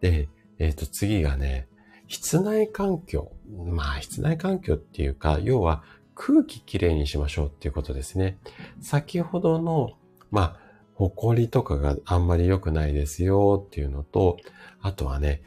[0.00, 1.68] で、えっ、ー、と、次がね、
[2.08, 3.32] 室内環境。
[3.48, 5.82] まあ、室内環境っていうか、要は
[6.14, 8.38] 空気きれいにしましょうっていうことですね。
[8.80, 9.92] 先ほどの、
[10.30, 10.60] まあ、
[10.94, 14.36] 埃とかがあんまり良くないですよっていうのと、
[14.80, 15.42] あとはね、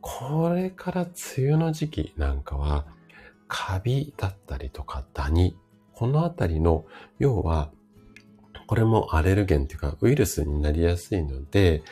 [0.00, 1.12] これから梅
[1.52, 2.86] 雨の時期なんかは、
[3.48, 5.56] カビだったりとかダニ、
[5.92, 6.84] このあたりの、
[7.18, 7.70] 要は、
[8.70, 11.82] これもアレルゲンっていうかウイルスになりやすいので、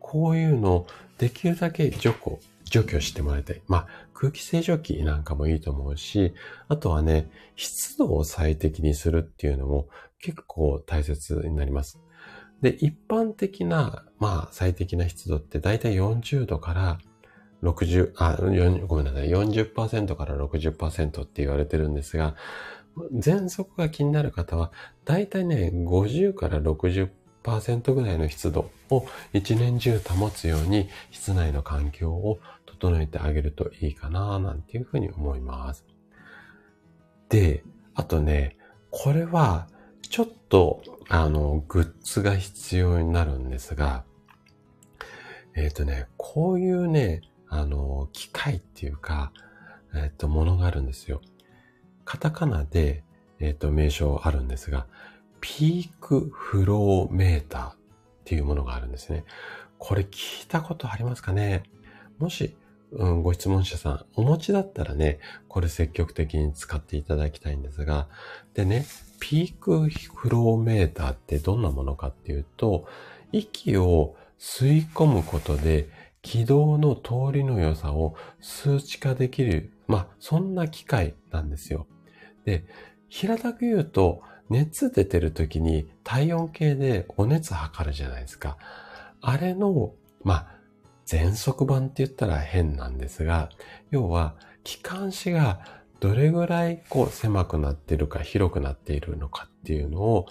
[0.00, 0.86] こういうのを
[1.18, 3.60] できるだけ除去、除去してもらいたい。
[3.68, 6.32] まあ、空気清浄機なんかもいいと思うし、
[6.68, 9.88] あとはね、湿度を最適にするっていうのも
[10.20, 12.00] 結構大切になります。
[12.62, 16.98] で、一般的な、まあ、最適な湿度ってだいたい40度から
[17.62, 18.38] 60、あ、
[18.86, 22.36] ごめんなさい、40%から60%って言われてるんですが、
[22.96, 24.72] 喘息が気になる方は、
[25.04, 35.84] だいたいね、50から60%ぐらいの湿度を一年中保つように室内の環境を整えてあげるといいかな、なんていうふうに思います。
[37.28, 38.56] で、あとね、
[38.90, 39.68] これは
[40.02, 44.04] ちょっと、あの、グッズが必要になるんですが、
[45.54, 49.32] えっ、ー、とね、こういうね、あの、機械っていうか、
[49.94, 51.20] えっ、ー、と、ものがあるんですよ。
[52.12, 53.04] カタカナで、
[53.40, 54.86] えっ、ー、と、名称あるんですが、
[55.40, 57.76] ピークフローメーターっ
[58.26, 59.24] ていうものがあるんですね。
[59.78, 61.62] これ聞いたことありますかね？
[62.18, 62.54] もし、
[62.90, 68.08] うん、ご質問者さん、お持ちだったらね、これ積極的に使っていただきたいんですが、
[68.52, 68.84] でね、
[69.18, 72.86] ピークフローメーターってどんなものかっていうと、
[73.32, 75.88] 息を吸い込むことで
[76.20, 81.86] 軌道の通りの良さを数値化できる、まあ、そんな機械なんですよ。
[82.44, 82.64] で、
[83.08, 88.58] 平たく言うと、熱出てる時に体温計でお熱測るじゃないですか。
[89.20, 89.92] あれの、
[90.24, 90.46] まあ、
[91.06, 93.50] 全速版って言ったら変なんですが、
[93.90, 95.60] 要は、気管支が
[96.00, 100.26] どれぐらいこう狭くなってるか広くなっているのかっていうのを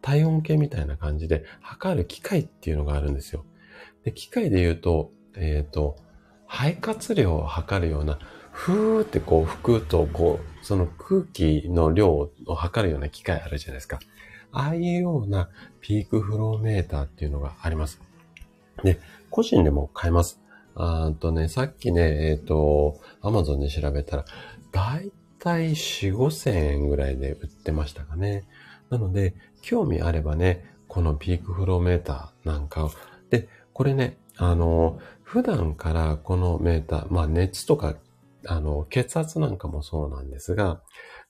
[0.00, 3.44] 体温計みたいな感じで測る機械っていうのがあるんですよ。
[4.04, 5.96] で、機械で言うと、えっ、ー、と、
[6.46, 8.18] 肺活量を測るような、
[8.52, 12.10] ふーってこう吹くと、こう、その空気の量
[12.46, 13.98] を測るような機械あるじゃないですか。
[14.52, 15.48] ああいうような
[15.80, 18.00] ピークフローメーターっていうのがあります。
[18.84, 20.40] で、個人でも買えます。
[20.74, 24.24] あとね、さっきね、えっ、ー、と、アマゾンで調べたら、
[24.70, 28.44] だいたい4、5千円ぐらいで売ってましたかね。
[28.90, 32.90] なので、興味あればね、このピークフローメーターなんかを、
[33.30, 37.96] で、これね、あの、普段からこのメーター、まあ熱とか、
[38.46, 40.82] あの、血圧なんかもそうなんですが、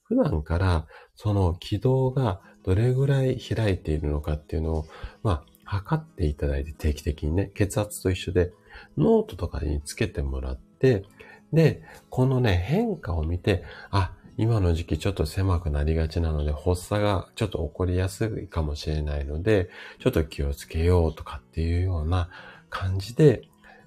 [0.02, 4.86] 普段からその軌道がどれぐらい開いているのかっていうのを、
[5.22, 8.52] まあ、測っていただいて定期的にね、血圧と一緒で
[8.96, 11.04] ノートとかにつけてもらって、
[11.52, 19.68] で、このね、変化を見て、あ、今の時期ちょっと狭くなりがちなので、発作がちょっと起こりやすいかもしれないので、
[20.00, 22.30] ちょっと気をつけようとかっていうような
[22.70, 23.42] 感じで、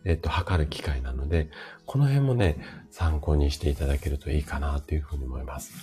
[0.05, 1.49] えっと、測る機会なので、
[1.85, 2.57] この辺もね、
[2.91, 5.73] 参考にしていただけるといいかなというふうに思います。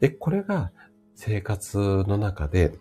[0.00, 0.72] で、これが
[1.14, 2.74] 生活の中で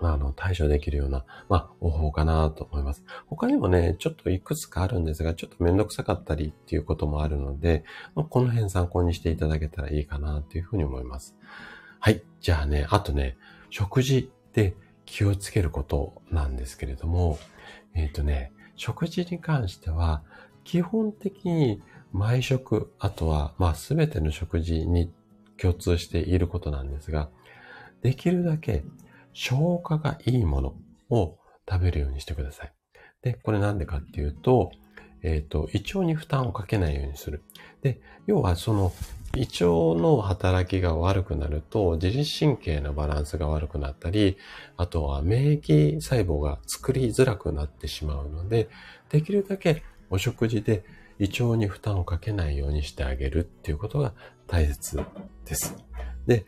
[0.00, 3.04] まあ、あの、対処できるような、まあ、方法かなと思います。
[3.26, 7.84] 他にもね、ちょっといくつかあるんですが、ちょっとめんどくさかったりっていうこともあるので、
[8.14, 11.36] まあ、この辺参考にしていただけたらいいかなというふうに思います。
[12.00, 12.22] はい。
[12.40, 13.36] じゃあね、あとね、
[13.70, 17.38] 食事で気をつけることなんですけれども、
[17.94, 20.22] えっ、ー、とね、食事に関しては、
[20.64, 25.12] 基本的に毎食、あとは、まあ、すべての食事に
[25.58, 27.28] 共通していることなんですが、
[28.00, 28.84] できるだけ
[29.32, 30.74] 消化がいいもの
[31.10, 31.36] を
[31.68, 32.72] 食べるようにしてください。
[33.22, 34.70] で、これなんでかっていうと、
[35.22, 37.42] えっ、ー、と、胃腸に負担をかけないようにする。
[37.82, 38.92] で、要はその
[39.36, 39.66] 胃腸
[40.00, 44.36] の働きが悪くなると、自律神経のバランスが悪くなったり、
[44.76, 48.68] あとは免疫細胞が作りづらくなってしまうので、
[49.10, 50.84] できるだけお食事で
[51.18, 54.12] 胃腸に負担をかけないようにしてあげるっていうことが
[54.46, 55.00] 大切
[55.44, 55.76] です。
[56.26, 56.46] で、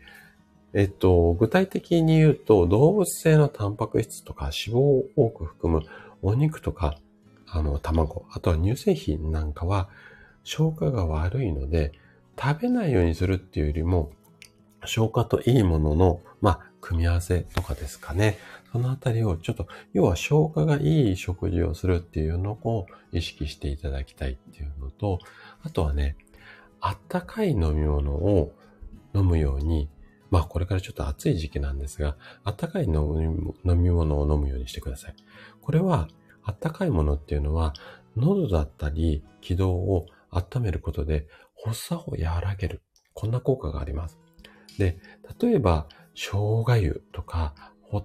[0.73, 5.85] えっと、具体的に言うと、動物性のタンパク質とか脂肪を多く含む
[6.21, 6.97] お肉とか、
[7.47, 9.89] あの、卵、あとは乳製品なんかは
[10.43, 11.93] 消化が悪いので、
[12.39, 14.11] 食べないようにするっていうよりも、
[14.85, 18.39] 消化といいものの、まあ、組み合わせとかですかね。
[18.71, 25.19] そのあたりをちょっと、要は消化がいい食事をするっていうのを意識していただきたいっていうのと、
[25.61, 26.15] あとはね、
[26.79, 28.53] あったかい飲み物を
[29.13, 29.89] 飲むように、
[30.31, 35.15] まあこれからちょっと暑い時期なんですが、あったかい飲み物を飲むようにしてください。
[35.61, 36.07] これは、
[36.43, 37.73] あったかいものっていうのは、
[38.15, 41.27] 喉だったり気道を温めることで
[41.63, 42.81] 発作を和らげる。
[43.13, 44.19] こんな効果があります。
[44.77, 44.97] で、
[45.39, 47.53] 例えば、生姜湯とか、
[47.83, 48.03] ホッ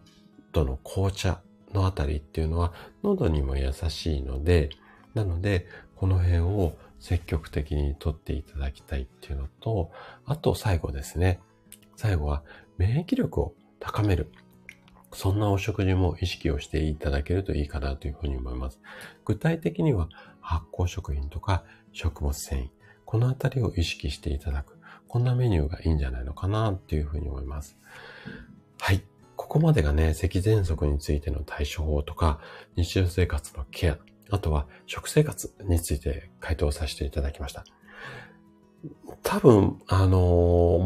[0.52, 1.40] トの紅茶
[1.72, 2.72] のあたりっていうのは、
[3.02, 4.70] 喉にも優しいので、
[5.14, 9.90] なので、この辺を積極的にとっていただきたいっていうのと、
[10.24, 11.40] あと最後ですね。
[11.96, 12.42] 最後は
[12.76, 14.30] 免疫力を高める。
[15.12, 18.80] そんなお食事も意識をしていただけるといいかなというふうに思います。
[19.24, 20.08] 具体的には
[20.40, 21.64] 発酵食品とか
[21.97, 22.68] 食物繊維、
[23.07, 24.76] このあたりを意識していただく。
[25.09, 27.78] こんなメニューがいいんじゃないのかなっていうふうに思います。
[28.78, 29.03] はい。
[29.34, 32.38] ここまでがね、咳喘息についての対処法とか、
[32.76, 37.64] 日常生活のケア、あとは食生活について回答させていただきました。
[39.22, 40.18] 多分、あの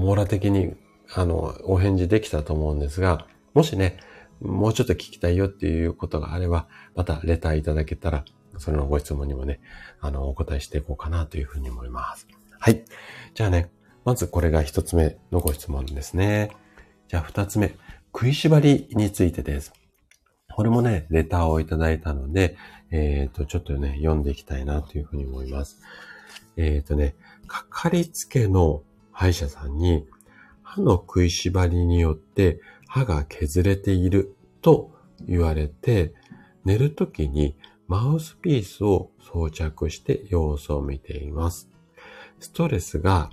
[0.01, 0.75] 網羅的に、
[1.13, 3.99] あの、お返事できたと思うんですが、もしね、
[4.41, 8.25] もうちょっと聞きたいよっていうことがあれば、またレターいただけたら、
[8.61, 9.61] それのご質問にもね、
[10.01, 12.29] あの、お答えしていこうかなというふうに思います。
[12.59, 12.85] はい。
[13.35, 13.71] じゃあね、
[14.05, 16.51] まずこれが一つ目のご質問ですね。
[17.09, 17.75] じゃあ二つ目、
[18.13, 19.73] 食いしばりについてです。
[20.55, 22.57] これもね、レターをいただいたので、
[22.91, 25.81] えっ、ー、と、ちょっとね、読んでいきたいなというふうに思います。
[26.57, 27.15] えっ、ー、とね、
[27.47, 28.83] かかりつけの
[29.13, 30.07] 歯医者さんに、
[30.63, 34.93] 歯の食いしばりによって歯が削れていると
[35.27, 36.15] 言われて、
[36.65, 37.57] 寝るときに
[37.91, 41.69] マウスピースを装着して様子を見ています。
[42.39, 43.31] ストレスが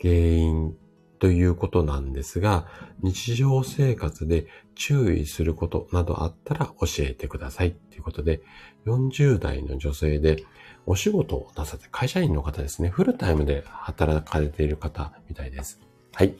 [0.00, 0.74] 原因
[1.20, 2.66] ということなんですが、
[3.04, 7.70] 日常生活で注意することなどあったら教えてください。
[7.70, 8.42] ということで、
[8.84, 10.42] 40代の女性で
[10.86, 12.88] お仕事をなさって会社員の方ですね。
[12.88, 15.78] フルタイムで働かれている方みたいです。
[16.14, 16.34] はい。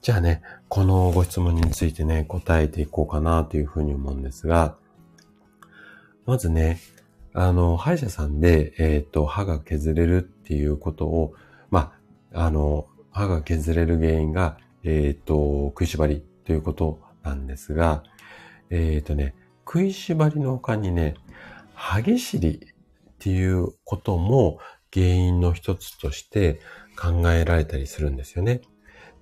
[0.00, 4.78] じゃあね、このご質問についてね、答えていこうかなというふうに思うんですが、
[6.28, 6.78] まずね、
[7.32, 11.32] あの、歯医者さんで、えっ、ー、と、歯が削れるっていうことを、
[11.70, 11.94] ま
[12.34, 18.02] あ、あの、歯が削れる原因が、えっ、ー、と、食いしばりということなんですが、
[18.68, 21.14] えっ、ー、とね、食いしばりの他にね、
[21.72, 24.58] 歯ぎしりっていうことも
[24.92, 26.60] 原因の一つとして
[27.00, 28.60] 考えられたりするんですよね。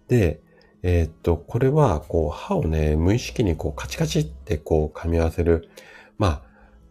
[0.08, 0.40] で、
[0.82, 5.68] え、っと、これは、こう、歯をね、無意識にこう、カチカチってこう、噛み合わせる、
[6.18, 6.45] まあ、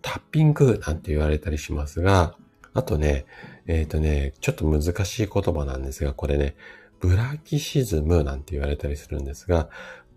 [0.05, 2.35] タッピングなんて言われたりしますが、
[2.75, 3.25] あとね、
[3.65, 6.55] えー、っとね、ちょっと難しい言葉なんですが、これね、
[6.99, 9.67] ブラキシズムなんて言われたりするんですが、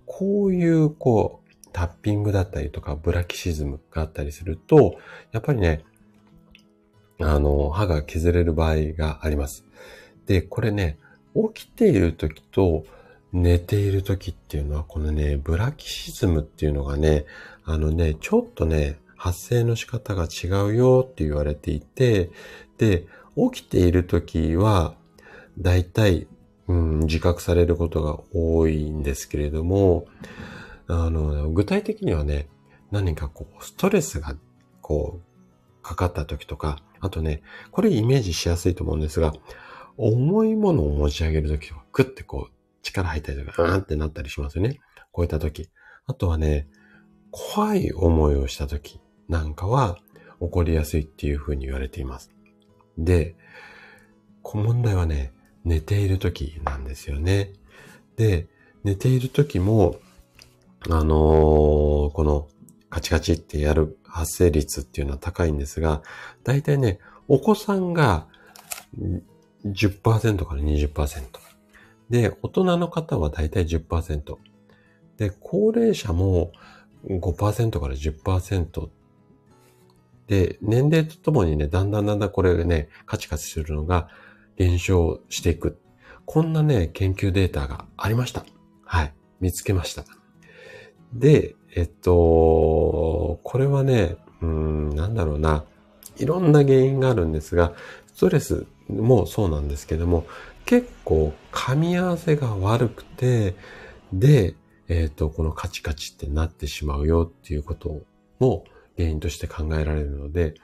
[0.04, 4.98] こういう、こう、タッピングだったりとか、ブラキシズムがあったりすると、
[5.32, 5.84] やっぱりね、
[7.18, 9.64] あの、歯が削れる場合があります。
[10.26, 10.98] で、これね、
[11.54, 12.84] 起きている時と
[13.32, 17.24] 寝ている時っていうのは、このね、ブラキシズムっていうのがね、
[17.64, 22.30] あのね、ちょっとね、発生の仕方が違うよって言われていて、
[22.78, 23.06] で、
[23.36, 24.94] 起きている時は、
[25.58, 26.28] だいたい、
[26.68, 30.06] うん、自覚されることが多いんですけれども、
[30.86, 32.48] あの、具体的にはね、
[32.92, 34.36] 何かこう、ストレスが、
[34.80, 37.42] こう、かかった時とか、あとね、
[37.72, 39.32] これイメージしやすいと思うんですが、
[39.96, 42.52] 重いものを持ち上げるときは、クッてこう、
[42.82, 44.78] 力入ったりとか、うーんってなったりしますよね。
[45.10, 45.68] こういったとき。
[46.06, 46.68] あとはね、
[47.30, 49.98] 怖い思いをしたときなんかは
[50.40, 52.30] 起こりやすいっていうふうに言われています。
[52.96, 53.36] で、
[54.42, 55.32] この問題はね、
[55.64, 57.52] 寝ているときなんですよね。
[58.16, 58.48] で、
[58.84, 59.96] 寝ているときも、
[60.88, 62.48] あのー、この
[62.88, 66.02] カチカチってやる発生率っていうのは高いんですが、
[66.44, 68.26] だいたいね、お子さんが
[69.66, 71.22] 10%から20%。
[72.08, 74.36] で、大人の方はだいたい10%。
[75.18, 76.52] で、高齢者も
[77.06, 78.88] 5%から10%。
[80.28, 84.08] で、年齢とともにね、だんだんだんだんこれがね、カチカチするのが
[84.56, 85.78] 減少していく。
[86.26, 88.44] こんなね、研究データがありました。
[88.84, 89.14] はい。
[89.40, 90.04] 見つけました。
[91.14, 95.64] で、えっと、これはね、うん、なんだろうな。
[96.18, 97.72] いろんな原因があるんですが、
[98.14, 100.26] ストレスもそうなんですけども、
[100.66, 103.54] 結構噛み合わせが悪くて、
[104.12, 104.54] で、
[104.88, 108.02] えっ、と、このカチカチってなってしまうよっていうこと
[108.38, 108.64] も
[108.98, 110.54] 原因として考えられるので、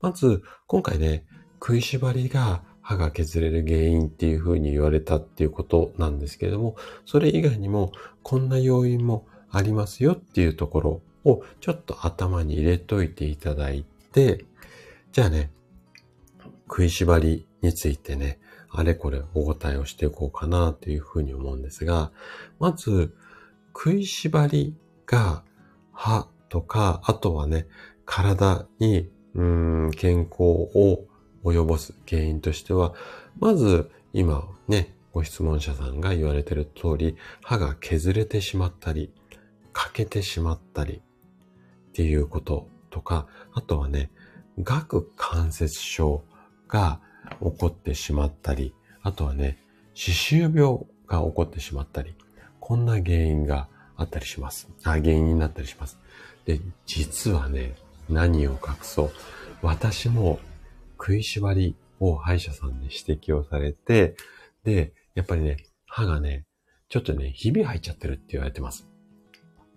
[0.00, 1.24] まず、今回ね、
[1.60, 14.44] 食いしばりが歯が削れる原因っていうふうに言われたっていうことなんですけれども、それ以外にもこんな要因もありますよっていうところをちょっと頭に入れといていただいて、
[15.12, 15.50] じゃあね、
[16.68, 22.10] 食いしばりについてね、あれこれお答えをしていこうかなというふうに思うんですが、
[22.58, 23.14] まず、
[23.74, 24.76] 食いしばり
[25.06, 25.42] が
[25.92, 27.66] 歯とか、あとはね、
[28.04, 31.04] 体に、うん、健康を
[31.42, 32.94] 及ぼす原因としては、
[33.40, 39.12] まず今ね、ご質問者さんが言われてる通り、歯が削れてしまったり、
[39.72, 41.02] 欠けてしまったり
[41.88, 44.12] っていうこととか、あとはね、
[44.64, 46.22] 顎関節症
[46.68, 47.00] が
[47.42, 49.58] 起こってしまったり、あとはね、
[49.94, 50.60] 歯周病
[51.08, 52.14] が起こってしまったり、
[52.60, 54.68] こんな原因があったりします。
[54.84, 55.98] あ、原因になったりします。
[56.44, 57.74] で、実はね、
[58.08, 59.12] 何を隠そう。
[59.62, 60.38] 私も
[60.98, 64.16] 食いしばりを歯医者さんで指摘をされて、
[64.62, 66.44] で、やっぱりね、歯がね、
[66.88, 68.88] ちょっとね、ひび入っちゃってるって言われてます。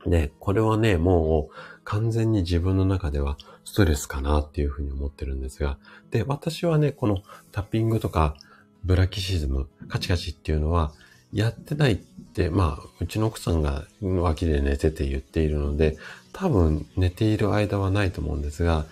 [0.05, 5.77] で、これはね、もう完全に自分の中ではストレスかなっていうふうに思ってるんですが、
[6.11, 8.35] で、私はね、このタッピングとか
[8.83, 10.93] ブラキシズム、カチカチっていうのは
[11.33, 15.97] やってないって、まあ、うちの奥さんが脇で寝てて言っているので、
[16.39, 18.85] 多分寝ている間はないと思うんですが、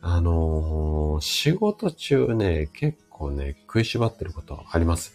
[0.00, 5.12] あのー、仕事中ね、結構ね、食いしばってることあります。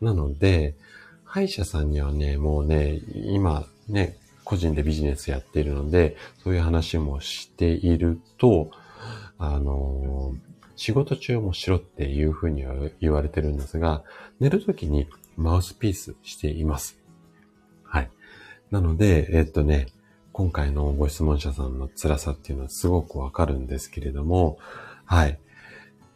[0.00, 0.76] なので、
[1.24, 8.70] 歯医者さんにはね、もうね、今ね、個人でビジネスやっているので、そういう話もしていると、
[9.38, 14.04] あのー、仕事中もしろっていうふうには言われてるんですが、
[14.38, 16.96] 寝るときにマウスピースしています。
[17.82, 18.10] はい。
[18.70, 19.88] なので、えっとね、
[20.32, 24.58] 今回のご質問者さんの辛さっていうのはすごくわかるんですけれども、
[25.04, 25.38] はい。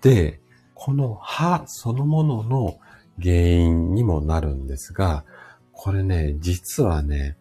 [0.01, 0.41] で、
[0.75, 2.79] この歯そのものの
[3.23, 5.25] 原因にもなるんですが、
[5.73, 7.37] これね、実はね、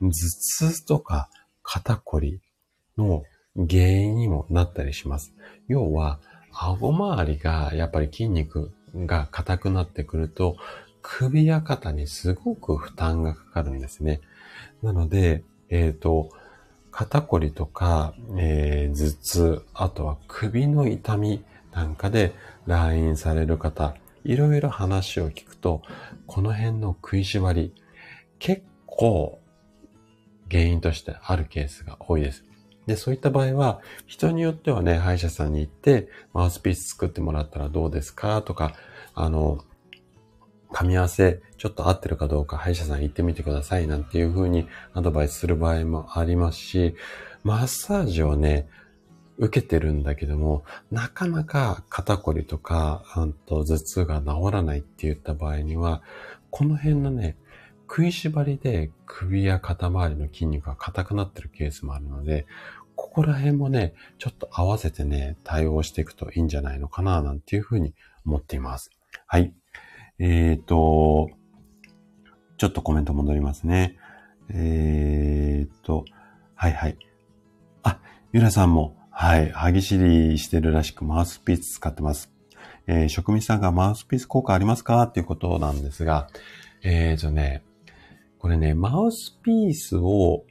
[0.00, 1.28] 頭痛とか
[1.62, 2.40] 肩こり
[2.96, 3.22] の
[3.56, 5.34] 原因にもなったりします。
[5.68, 6.18] 要は、
[6.52, 10.56] 顎周りがやっぱり筋肉が硬くなってくると、
[11.00, 14.20] 首や肩にすごく負担がかかるんですね。
[14.82, 16.30] なので、えっ、ー、と、
[16.90, 22.34] 肩こりとか、えー、頭痛、あとは首の痛みなんかで
[22.66, 23.94] 来院される方、
[24.24, 25.82] いろいろ話を聞くと、
[26.26, 27.72] この辺の食いしばり、
[28.38, 29.38] 結構
[30.50, 32.44] 原因としてあるケースが多いです。
[32.86, 38.74] で、そういった場合は、人によってはね、歯医者さんに行って、マウスピース作ってもらったらどうですかとか、
[39.14, 39.64] あの、
[40.72, 46.94] 噛み合わせ、ちょっと合ってるかどうか歯医者さん行ってみてくださいなんていう風にアドバイスする場合もありますし、
[47.42, 48.68] マッサージをね、
[49.38, 56.02] 受けてるんだけども、なかなか肩こりとか、うんと頭痛が治らないって言った場合には、
[56.50, 57.36] この辺のね、
[57.88, 62.46] 食いしばりで首や肩周りの筋肉が硬くなってるケースもあるので、
[62.96, 67.94] ここら辺もね、ちょっと合わせてね、対応していくといいんじゃないのかな、なんていうふうに
[68.26, 68.90] 思っています。
[69.26, 69.54] はい。
[70.18, 71.30] えっ、ー、と、
[72.56, 73.96] ちょっとコメント戻りますね。
[74.50, 76.04] えっ、ー、と、
[76.54, 76.96] はいはい。
[77.84, 78.00] あ、
[78.32, 82.32] ゆらさんも、はい、歯ぎしりしてるらしくマウスピース使ってます。
[82.88, 85.02] えー、職味さんがマウスピース効果ありますか？
[85.02, 86.28] っていうことなんですが、
[86.82, 87.62] えっ、ー、とね、
[88.38, 90.44] これね、マウスピースを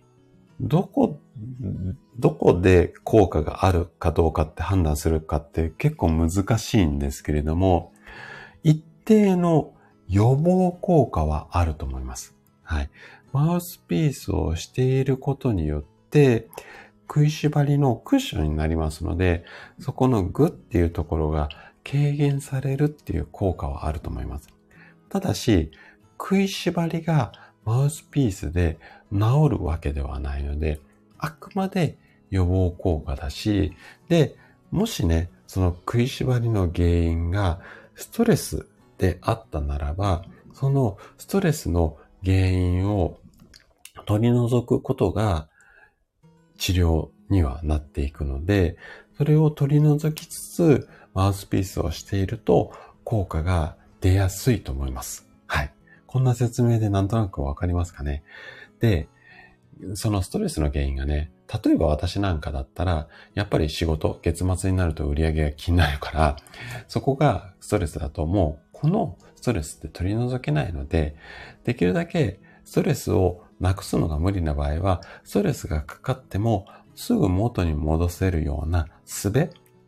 [0.61, 1.19] どこ、
[2.17, 7.91] どこで効果があるかどうかって判断するかって結構難しいんですけれども、
[9.07, 9.73] 定の
[10.09, 12.35] 予防効果はあると思います。
[12.61, 12.89] はい。
[13.31, 16.49] マウスピースをしていることによって、
[17.07, 19.45] 食いしばりのクッションになりますので、
[19.79, 21.47] そこのグっていうところが
[21.89, 24.49] 軽減されるっていう効果はあると思います。
[25.07, 25.71] ただし、
[26.19, 27.31] 食いしばりが
[27.63, 28.77] マウスピースで
[29.13, 30.81] 治るわけではないので、
[31.17, 31.97] あくまで
[32.29, 33.71] 予防効果だし、
[34.09, 34.35] で、
[34.69, 37.61] もしね、その食いしばりの原因が
[37.95, 38.67] ストレス
[38.97, 40.23] であったならば、
[40.53, 43.19] そのストレスの原因を
[44.05, 45.49] 取り除くことが
[46.57, 48.77] 治療にはなっていくので、
[49.17, 52.71] それを取り除きつつマウスピースをしていると
[53.03, 55.27] 効果が出やすいと思います。
[55.47, 55.73] はい。
[56.05, 58.23] こんな説明でなんとなくわかりますかね。
[58.79, 59.07] で、
[59.93, 61.31] そのストレスの原因がね、
[61.63, 66.37] 例えば私なんかだったら、やっぱり仕事、月末になると売り上げが気になるから、
[66.87, 71.15] そこがストレスだともう、このストレスって取り除けないので、
[71.63, 79.31] できるだけストレスをなくすのが無理な場合は、ストレスがかかってもすぐ元に戻せるような術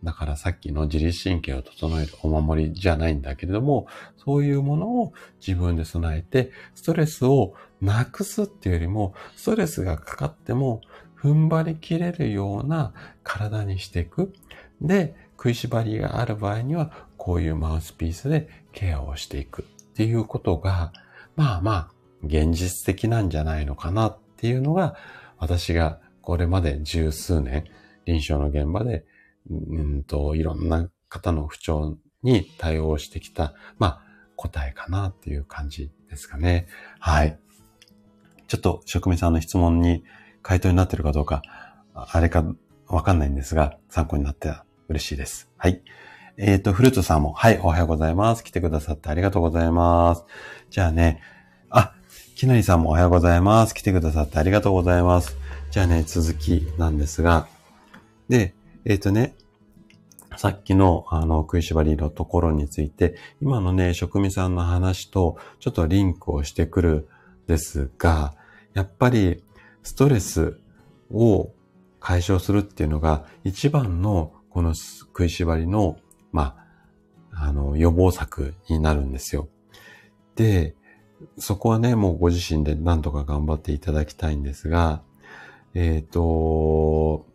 [0.03, 3.87] だからさっきの自律神経を整えるお守りじゃないんだけれども、
[4.17, 5.13] そういうものを
[5.45, 10.81] 自分で備えて、ストレスをなくすっていうよりも、ストレスがかかっても、
[11.21, 14.33] 踏ん張り切れるような体にしていく。
[14.81, 20.91] で、食いしばりがある場合には、こういうマウスピースでケアをしていくっていうことが、
[21.37, 21.91] まあまあ、
[22.25, 24.97] 現実的なんじゃないのかなっていうのが、
[25.37, 27.63] 私がこれまで十数年、
[28.03, 29.05] 臨床の現場で、
[29.49, 34.01] うんと、いろんな方の不調に対応してきた、まあ、
[34.35, 36.67] 答えかなっていう感じですかね。
[36.99, 37.39] はい。
[38.49, 40.03] ちょっと、職味さんの質問に
[40.41, 41.43] 回答になってるかどうか、
[41.93, 42.43] あれか
[42.87, 44.53] わかんないんですが、参考になって
[44.89, 45.49] 嬉しいです。
[45.55, 45.81] はい。
[46.37, 48.43] えっ、ー、と、フルーツさんも、はい、おはようございます。
[48.43, 50.25] 来てくださってありがとうございます。
[50.71, 51.21] じゃあね、
[51.69, 51.93] あ、
[52.35, 53.75] きなりさんもおはようございます。
[53.75, 55.37] 来てくださってありがとうございます。
[55.69, 57.47] じゃあね、続きなんですが、
[58.29, 59.35] で、えっ、ー、とね、
[60.37, 67.09] さっきの、あの、食いしばりのところについて、今のね、職味さんの話と、ちょっとリンクをしてくる
[67.45, 68.33] ですが、
[68.73, 69.43] やっぱり、
[69.83, 70.57] ストレス
[71.11, 71.51] を
[71.99, 75.97] 解消するっていうのが、一番の、この食いしばりの、
[76.31, 76.55] ま
[77.31, 79.47] あ、あの、予防策になるんですよ。
[80.35, 80.75] で、
[81.37, 85.01] そこはね、もうご自身で何とか頑張っていただきたいんですが、
[85.73, 87.25] えっ、ー、と、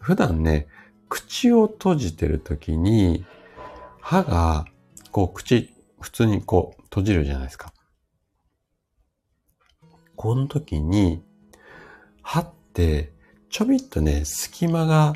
[0.00, 0.68] 普段ね、
[1.08, 3.24] 口を閉じてるときに、
[4.00, 4.66] 歯が、
[5.10, 7.72] こう、口、普通にこう、閉じるじゃないですか。
[10.14, 11.22] この時に、
[12.22, 13.12] 歯って、
[13.50, 15.14] ちょびっとね、隙間が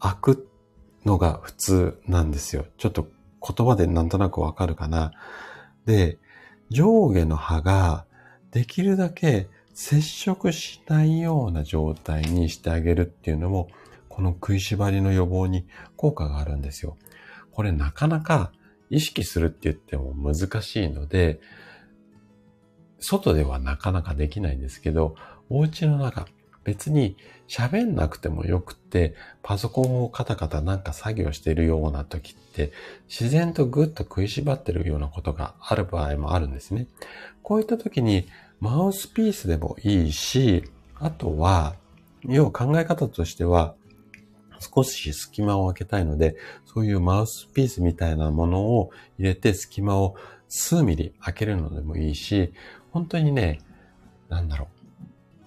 [0.00, 0.48] 開く
[1.04, 2.66] のが普通なんですよ。
[2.78, 3.08] ちょっと
[3.56, 5.12] 言葉でなんとなくわかるかな。
[5.86, 6.18] で、
[6.70, 8.06] 上下の歯が
[8.50, 13.68] できるだけ接触しないような状態にしてあげるっていうのも、
[14.08, 16.96] この食いしばりの予防に効果があるんですよ。
[17.52, 18.52] これなかなか
[18.90, 21.40] 意識するって言っても難しいので、
[22.98, 25.14] 外ではなかなかできないんですけど、
[25.48, 26.26] お家の中、
[26.64, 27.16] 別に
[27.48, 32.72] 喋んなくてもよくて、パソコンをカタカタなんか作業してるような時って、
[33.08, 36.86] 自然とぐっと食いしばってるようなことがある場合もあるんですね。
[37.42, 38.28] こういった時に
[38.60, 41.76] マウスピースでもいいし、あとは、
[42.24, 43.74] 要は考え方としては、
[44.60, 46.36] 少し隙間を空けたいので、
[46.66, 50.14] そういうマウスピースみたいなものを入れて隙間を
[50.48, 52.52] 数ミリ開けるのでもいいし、
[52.90, 53.60] 本当にね、
[54.28, 54.86] なんだろう、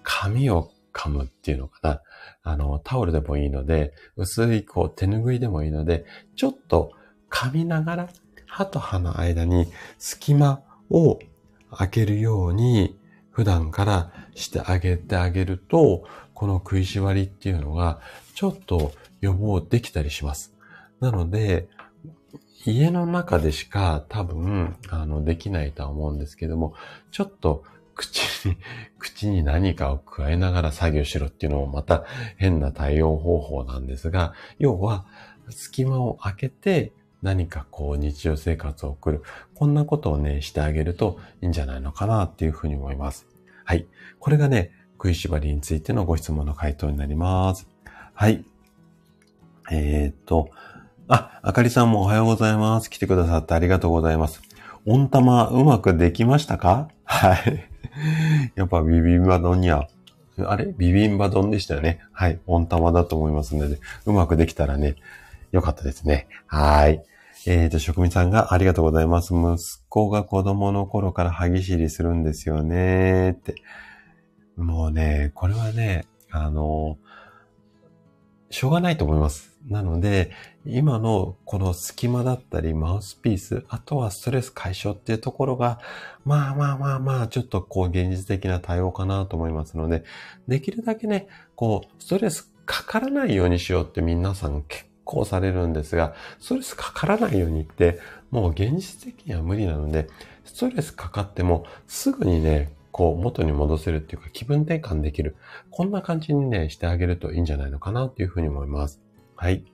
[0.02, 2.02] 紙を噛むっていうのかな。
[2.42, 6.92] あの、タオルでもいいので、薄いこう手拭いでもいいので、ちょっと
[7.28, 8.08] 噛みながら、
[8.46, 9.66] 歯と歯の間に
[9.98, 11.18] 隙間を
[11.76, 12.98] 開けるように、
[13.30, 18.00] 普段からしてあげてあげると、この食いしばりっていうのが、
[18.34, 20.54] ちょっと予防できたりします。
[21.00, 21.68] なので、
[22.64, 26.74] 家の中でしか多分、あの、できないとは思うんですけども、
[27.10, 27.64] ちょっと
[27.94, 28.56] 口に、
[28.98, 32.04] 口に何かを加えながら作業しろっていうのもまた
[32.36, 35.06] 変な対応方法なんですが、要は、
[35.50, 36.92] 隙間を開けて
[37.22, 39.22] 何かこう日常生活を送る。
[39.54, 43.26] こんなことをね、してあげるといいんじゃないのかなっていうふうに思います。
[43.64, 43.86] はい。
[44.18, 47.68] これがね、食いしばりについてのご質問の回答になります。
[48.14, 48.44] はい。
[49.70, 50.50] えー、っと、
[51.08, 52.90] あ、あかりさんもおはようございます。
[52.90, 54.42] 来てくださってありがとうございます。
[54.86, 56.88] 温玉うまくできましたか？
[57.04, 57.73] はい。
[58.54, 59.88] やっぱビビンバ丼には、
[60.38, 60.74] あれ？
[60.76, 62.00] ビビンバ丼でしたよね。
[62.12, 62.40] はい。
[62.46, 64.96] 温玉だと思いますので、うまくできたらね、
[65.52, 66.26] よかったですね。
[66.46, 67.02] はい。
[67.46, 69.34] えっ、ー、と、職人さんがありがとうございます。
[69.34, 73.32] 息子が子供の頃から歯ぎしりするんですよね。
[73.32, 73.54] って。
[74.56, 76.96] もうね、これはね、あの、
[78.50, 79.53] しょうがないと思います。
[79.68, 80.30] なので、
[80.66, 85.78] 今のこの隙間だったりマウスピース、あとはストレス解消っていうところが、
[86.24, 90.04] まあまあまあまあ、ちょっとこう現実的な対応かなと思いますので、
[90.48, 97.98] できるだけね、こう、ストレスかからないようにしようって皆さん結構されるんですが、ストレスかからないようにって、
[98.30, 100.08] もう現実的には無理なので、
[100.44, 105.36] ストレスかかってもすぐにね、こう元に戻せるっていうか気分転換できる。
[105.70, 109.03] こんな感じにね、してあげるといいんじゃないのかなっていうふうに思います。
[109.36, 109.64] はい。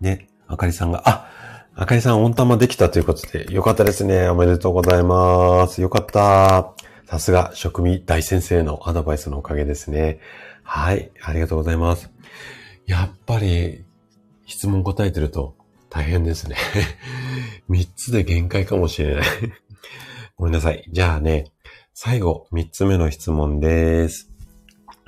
[0.00, 1.30] ね、あかりさんが、あ、
[1.74, 4.28] あかりさん温玉できたということで、よかったですね。
[4.28, 5.80] おめでとうございます。
[5.80, 6.74] よかった。
[7.06, 10.20] さすが、職味大先生のアドバイスのおかげですね。
[10.62, 12.10] はい、ありがとうございます。
[12.86, 13.84] やっぱり、
[14.46, 15.54] 質問答えてると
[15.90, 16.56] 大変ですね。
[17.68, 19.24] 三つで限界かもしれない
[20.36, 20.84] ごめんなさい。
[20.90, 21.52] じゃあね、
[21.94, 24.29] 最後、三つ目の質問です。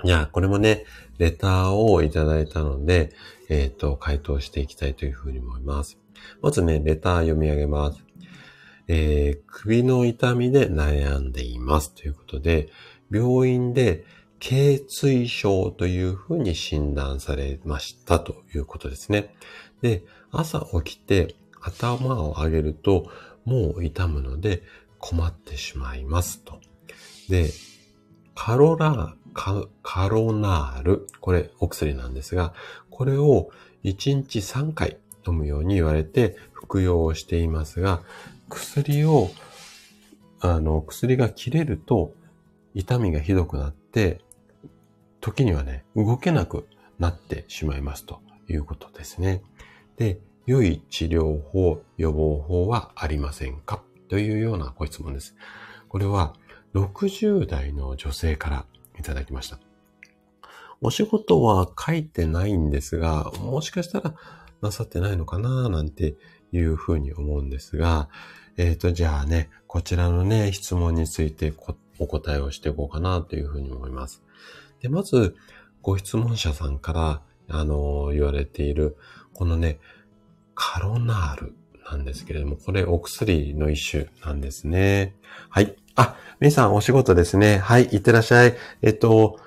[0.04, 0.84] じゃあ、これもね、
[1.18, 3.12] レターをいただいたので、
[3.48, 5.98] えっ、ー、と、回答していきたいというふうに思います。
[6.40, 8.04] まずね、レター読み上げます。
[8.88, 12.68] えー、首の痛みで悩んでいますということで、
[13.10, 14.04] 病院で
[14.40, 19.34] 頸椎症というふうに診断されましたということですね。
[19.82, 23.08] で、朝起きて頭を上げると
[23.44, 24.62] もう痛むので
[24.98, 26.60] 困ってしまいますと。
[27.28, 27.50] で、
[28.34, 32.54] カロラカ、カロナール、これお薬なんですが、
[32.90, 33.50] これを
[33.84, 38.02] 1日3回飲むように言われて服用をしていますが、
[38.48, 39.30] 薬を、
[40.40, 42.14] あの、薬が切れると
[42.74, 44.20] 痛みがひどくなって、
[45.20, 46.66] 時にはね、動けなく
[46.98, 49.42] なってしまいますということですね。
[49.96, 53.82] で、良い治療法、予防法はありませんか？
[54.08, 55.36] というようなご質問です。
[55.88, 56.34] これは
[56.74, 58.66] 60代の女性から
[59.02, 59.58] いただきました。
[60.80, 64.14] お仕事は書いてないんですが、もしかしたら
[64.62, 66.14] なさってないのかななんて
[66.52, 68.08] いうふうに思うんですが、
[68.56, 71.52] えっ、ー、と、じゃあね、こちらのね、質問について
[71.98, 74.22] お答えをしていこうかなというふうに思います。
[74.80, 75.34] で、まず、
[75.82, 78.96] ご質問者さんから、あの、言われている、
[79.34, 79.80] このね、
[80.54, 81.54] カロナール
[81.90, 85.16] なんですけれども、これお薬の一種なんですね。
[85.48, 85.76] はい。
[85.94, 87.58] あ、みさんお仕事ですね。
[87.58, 88.54] はい、いってらっしゃい。
[88.82, 89.38] えっと、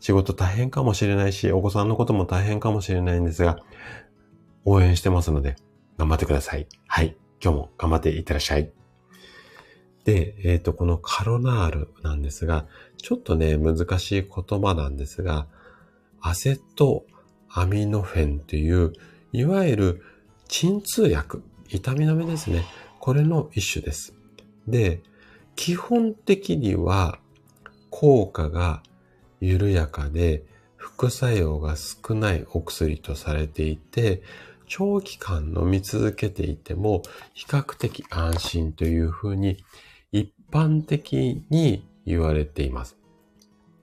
[0.00, 3.58] 仕事大変かもしれないし、お子さんのことも大変かもしれないんですが、
[4.64, 5.56] 応援してますので、
[5.98, 6.66] 頑張ってください。
[6.86, 7.16] はい。
[7.42, 8.72] 今日も頑張っていってらっしゃい。
[10.04, 12.66] で、えっ、と、このカロナールなんですが、
[12.96, 15.46] ちょっとね、難しい言葉なんですが、
[16.20, 17.04] アセト
[17.48, 18.92] アミノフェンという、
[19.32, 20.02] いわゆる
[20.48, 22.64] 鎮痛薬、痛み止めですね。
[22.98, 24.14] これの一種です。
[24.66, 25.02] で、
[25.56, 27.18] 基本的には
[27.90, 28.82] 効果が
[29.40, 30.44] 緩やかで
[30.76, 34.22] 副作用が少ないお薬とされていて、
[34.66, 37.02] 長期間飲み続けていても
[37.34, 39.58] 比較的安心というふうに
[40.12, 42.96] 一般的に言われています。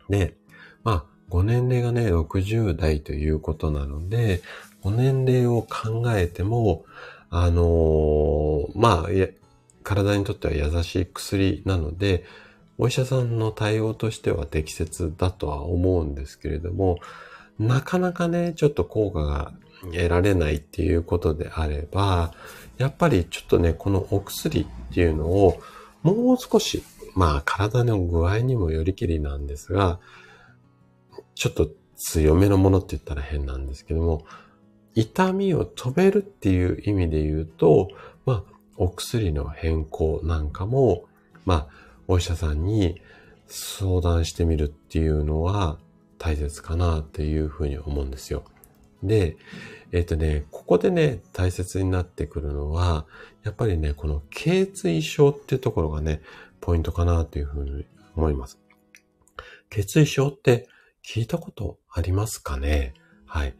[0.10, 0.34] で、
[0.84, 4.42] まあ、ご年齢がね、60代ということなので、
[4.82, 6.86] ご年齢を考えても、
[7.30, 9.12] あのー、まあ、
[9.90, 12.24] 体にとっては優しい薬なので、
[12.78, 17.00] お医者さんの対応としては適切だとは思うんですけれども、
[17.58, 19.52] なかなかね、ちょっと効果が
[19.92, 22.36] 得られないっていうことであれば、
[22.78, 25.60] やっぱりちょっとね、このお薬っていうのを
[26.04, 26.84] もう少し、
[27.16, 30.00] まあ体の具合にもよりきりなんですが、
[31.34, 31.68] ちょっと
[31.98, 34.24] 強めのものって言ったら変なんですけども、
[34.94, 37.90] 痛みを止めるっていう意味で言うと、
[38.28, 41.04] まあお薬の変更なんかも、
[41.46, 41.68] まあ、
[42.08, 43.02] お医者さんに
[43.46, 45.78] 相談してみるっていうのは
[46.18, 48.46] 大切かなっていうふうに思うんですよ。
[49.04, 49.36] で、
[49.92, 53.06] えっ、ー、とね、ここでね、大切になってくるのは、
[53.44, 56.22] やっぱりね、この頸椎症っていうところがね、
[56.62, 58.60] ポイントかなというふうに思います。
[59.70, 60.70] 頸椎症って
[61.06, 62.94] 聞いたことありますかね？
[63.26, 63.56] はい。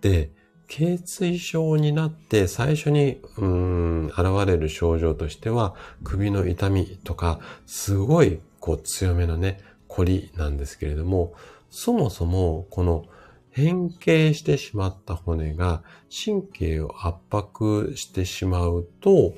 [0.00, 0.30] で、
[0.72, 11.34] 頸椎症になって最初に、うん、現れる症状としては、首の痛みとか、すごい、こう、強めのね、凝りなんですけれども、
[11.68, 13.04] そもそも、この、
[13.50, 19.34] 変形してしまった骨が神経を圧迫してしまうと、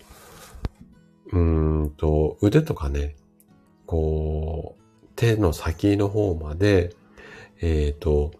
[1.32, 3.16] うんと、腕とかね、
[3.86, 6.94] こう、手の先の方まで、
[7.60, 8.30] えっ、ー、と、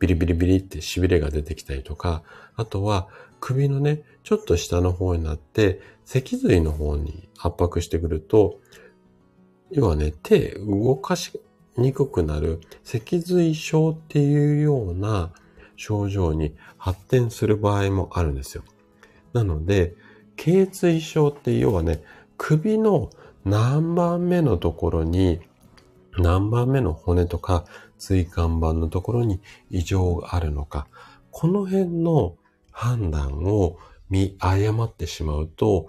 [0.00, 2.22] ビリビリビリって痺れが出てきたりとか、
[2.56, 8.58] あとは首のね、ちょっと下の方になって、脊髄の方に圧迫してくると、
[9.70, 11.40] 要はね、手動かし
[11.76, 15.30] にくくなる脊髄症っていうような
[15.76, 18.64] 症状に発展する場合もあるんですよ。
[19.32, 19.94] なので、
[20.36, 22.02] 頸椎症って要はね、
[22.38, 23.10] 首の
[23.44, 25.40] 何番目のところに
[26.18, 27.64] 何番目の骨とか
[28.00, 29.40] 椎間板のところに
[29.70, 30.88] 異常があるのか、
[31.30, 32.34] この辺の
[32.72, 33.78] 判断を
[34.08, 35.86] 見誤ってしまうと、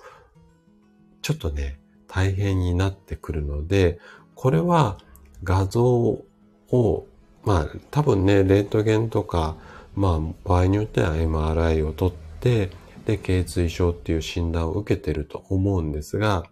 [1.22, 4.00] ちょっとね、大変になってくるので、
[4.36, 4.98] これは
[5.44, 7.06] 画像を、
[7.44, 9.56] まあ多分ね、レントゲンとか、
[9.96, 12.70] まあ場合によっては MRI を取って、
[13.06, 16.44] で、頸椎症っていう診断を受けてると思うんですが、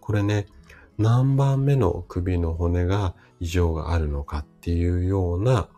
[0.00, 0.46] これね、
[0.98, 5.68] 何番目の首の骨が異常があるのかっっていうような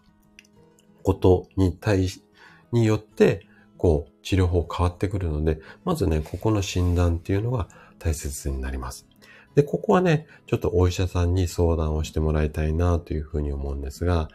[1.03, 2.23] ことに対し、
[2.71, 3.47] によって、
[3.79, 7.69] こう、治療法変わってくるので、まずね、ここの診断っていうのが
[7.99, 9.07] 大切になります。
[9.55, 14.29] で、ここはね、ちょっとお医者さんに相談をしてもらいたいなというふうに思うんですが、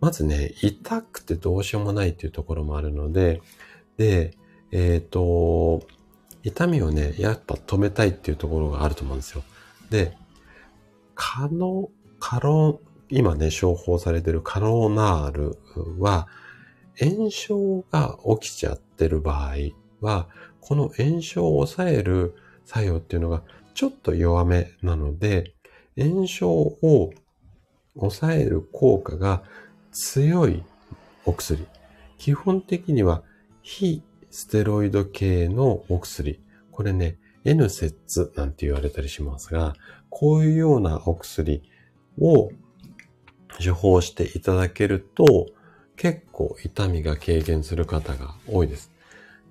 [0.00, 3.42] まずね、痛くてどうしようもないっていうところもあるので、
[3.98, 4.32] で、
[4.70, 5.86] えっ、ー、と、
[6.42, 9.42] 痛みをね、やっぱ止めたいっていうところがあると思うんですよ。
[9.90, 10.16] で、
[11.14, 12.80] カノ、カロ
[13.14, 15.58] 今ね、処方されてるカロナール
[15.98, 16.28] は、
[16.98, 19.56] 炎症が起きちゃってる場合
[20.00, 20.28] は、
[20.62, 22.34] この炎症を抑える
[22.64, 23.42] 作用っていうのが
[23.74, 25.52] ちょっと弱めなので、
[25.94, 27.12] 炎症を
[27.98, 29.42] 抑える効果が
[29.90, 30.62] 強い
[31.26, 31.66] お薬。
[32.16, 33.22] 基本的には
[33.60, 36.40] 非ステロイド系のお薬。
[36.70, 39.74] これね、N セッツなんて言われたりしますが、
[40.08, 41.62] こういうようなお薬
[42.18, 42.50] を
[43.64, 45.48] 処方していただけると、
[45.96, 48.92] 結構痛みが軽減する方が多いです。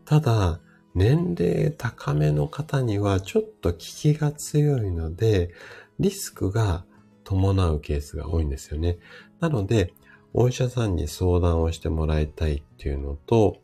[0.05, 0.59] ただ、
[0.93, 5.53] 年齢高めの方にはちょっと効きが強いので、
[5.99, 6.83] リスクが
[7.23, 8.97] 伴うケースが多いんですよね。
[9.39, 9.93] なので、
[10.33, 13.57] お医者さんに相談をしてもらいたいっていうのと、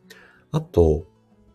[0.52, 1.06] あと、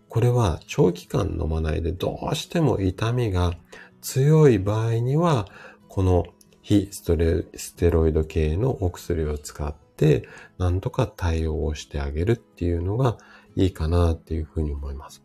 [0.10, 3.54] これは長期間飲まないでどうしても痛みが
[4.02, 5.48] 強い場合には、
[5.88, 6.26] この
[6.64, 13.18] 非ストレステロイド系のお薬を使って、なんとか対応をしてあげるっていうのが
[13.56, 15.24] いいかなっていうふうに思います。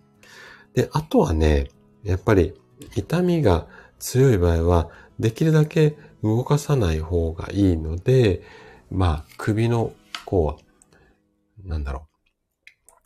[0.74, 1.68] で、あとはね、
[2.02, 2.54] やっぱり
[2.94, 3.66] 痛みが
[3.98, 8.42] 強い場合は、できるだけ動かさない方がいいので、
[8.90, 9.92] まあ、首の、
[10.24, 10.58] こ
[11.64, 12.06] う、なんだろ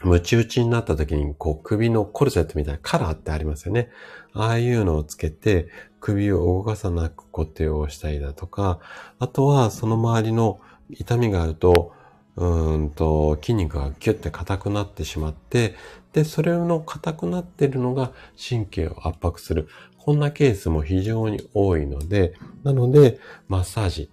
[0.04, 0.08] う。
[0.08, 3.88] ムチ打ちになった時に、こう、首のコルセットみたいなカラーってありますよね。
[4.34, 5.68] ああいうのをつけて、
[6.03, 8.80] 首を動かさなく固定をしたりだとか、
[9.20, 11.92] あとはその周りの痛みがあると、
[12.36, 15.76] うんと、筋肉がキュッて硬くなってしまって、
[16.12, 19.68] で、それの硬くなっているのが神経を圧迫する。
[19.96, 22.34] こんなケースも非常に多いので、
[22.64, 24.11] なので、マッサージ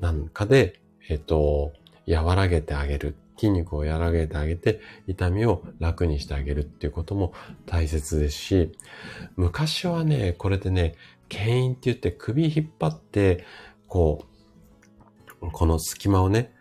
[0.00, 1.72] なんかで、えっと、
[2.06, 3.16] 和らげてあげる。
[3.38, 7.32] 筋肉を和らげてあげて、痛みを楽にしてあげるっていうことも
[7.66, 8.72] 大切ですし、
[9.34, 10.94] 昔はね、これでね、
[11.32, 13.46] 牽引って言って首引っ張って、
[13.88, 14.26] こ
[15.40, 16.52] う、この隙間をね、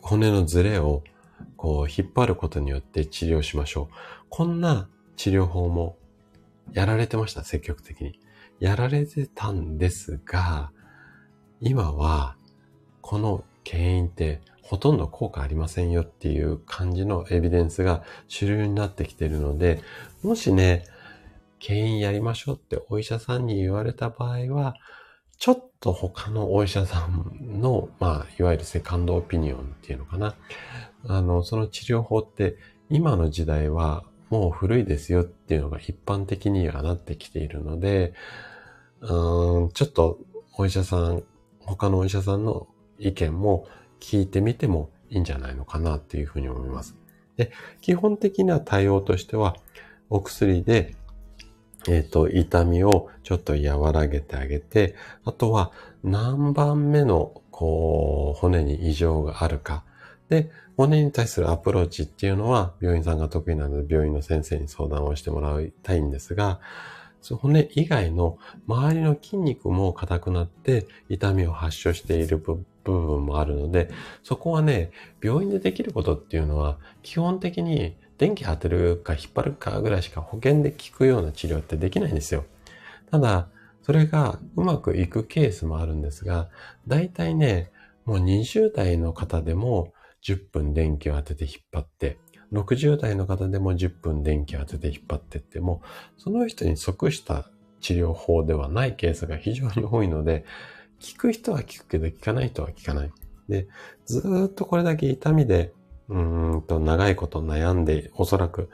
[0.00, 1.04] 骨のズレを
[1.56, 3.94] こう引っ張ることによって治療しましょう。
[4.28, 5.96] こんな治療法も
[6.72, 8.18] やられてました、積極的に。
[8.58, 10.72] やられてたんですが、
[11.60, 12.36] 今は
[13.00, 19.80] この牽引ってほとんど効果ありませんよっていう感じのエビデンスが主流になってきているので、
[20.24, 20.84] もしね、
[21.58, 24.76] 牽引やりましょうってお医者さんに言われた場合は、
[25.38, 30.34] ちょっと他のお医者さんの、まあ、いわゆるセカンドオピニオンっていうのかな。
[31.06, 32.56] あの、その治療法って
[32.90, 38.14] 今の時代はもう古いですよっていうのが一般的にはなってきているので、
[39.00, 40.18] うん、ちょっと
[40.56, 41.22] お医者さん、
[41.60, 42.66] 他のお医者さんの
[42.98, 43.66] 意見も
[44.00, 46.96] 聞いてみてもいいんじゃないのかなっていうふうに思います。
[47.36, 49.56] で、基本的な対応としては、
[50.10, 50.96] お薬で
[51.88, 55.72] えっ、ー、と、痛みをちょっと和らげてあげて、あとは
[56.04, 59.84] 何番目の、こう、骨に異常があるか。
[60.28, 66.60] で、骨に対するアプローチっていうのは、病院さんが得意なので、病院の先生に相談をしてもらいたいんですが、
[67.40, 73.90] 骨以外の周りの筋肉も硬くなって痛みを発症している部分もあるので、
[74.22, 82.44] そこはね、病院でできることっていうのは、基本的に電気当てるか引っ張るかぐらいしか保険で効くような治療ってできないんですよ。
[83.10, 83.48] ただ、
[83.82, 86.50] それがうまくいくケースもあるんですが、
[86.86, 87.70] 大体ね、
[88.04, 89.92] もう20代の方でも
[90.22, 92.18] 10分電気を当てて引っ張って、
[92.52, 95.82] 60代の方でも10分電気を当てて引っ張ってっても、
[96.16, 97.50] その人に即した
[97.80, 100.44] 治療法ではないケースが非常に多いので、
[101.00, 103.12] 効く人は効くけど効かない人は効かない。
[103.48, 103.68] で、
[104.04, 105.72] ずっとこれだけ痛みで
[106.08, 106.18] う
[106.58, 108.70] んと、長いこと悩んで、おそらく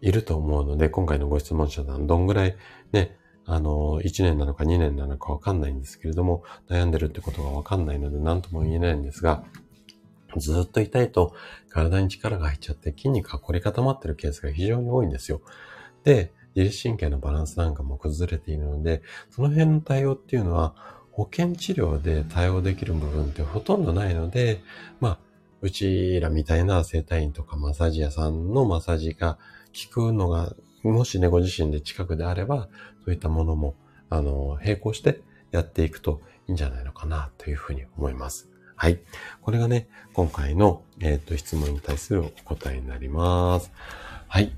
[0.00, 2.56] いると思うので、今回のご質問者さん、どんぐらい
[2.92, 9.44] ね、あの、1年なのか2年なのかわかんないんですけれども、悩んでるってことがわかんないので、何とも言えないんですが、
[10.36, 11.34] ずっと痛いと
[11.68, 15.40] 体に力が入っちゃって筋肉が凝り固まってるケースが非常に多いんですよ。
[16.02, 20.74] で、自律神経のバランスなんかも崩れているので、その辺の対応っていうのは
[21.12, 24.62] 保険治療で対応できる部分ってほとんどないので、
[25.00, 25.18] まあ、
[25.64, 29.38] うちらみたいな整体院とかマッサージ屋さんのマッサージが
[29.88, 32.68] 効くのが、もしね、ご自身で近くであれば、
[33.06, 33.74] そういったものも、
[34.10, 38.50] あの、並行してやっていくといいんじゃないのかなというふうに思います。
[38.76, 39.00] はい。
[39.40, 43.72] これがね、今回の、えっ、ー、と、質問に対するお答えになります。
[44.28, 44.52] はい。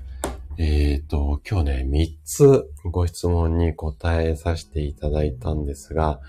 [0.57, 6.19] えっ、ー、と、今日ね、3つご質問に答えさせていただいたんですが、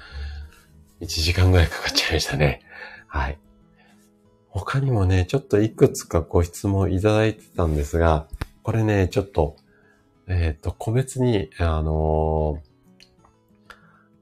[1.01, 2.61] 1時間ぐらいかかっちゃいましたね。
[3.09, 3.41] はい。
[4.51, 8.27] 他にもね、ちょっといくつかご質問いただいてたんですが、
[8.63, 9.57] これね、ちょっと、
[10.27, 12.59] えっ、と、個別に、あの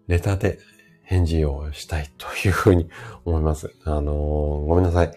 [0.07, 0.59] レターで
[1.03, 2.89] 返事をしたいというふうに
[3.25, 3.75] 思います。
[3.85, 5.13] あのごめんなさい。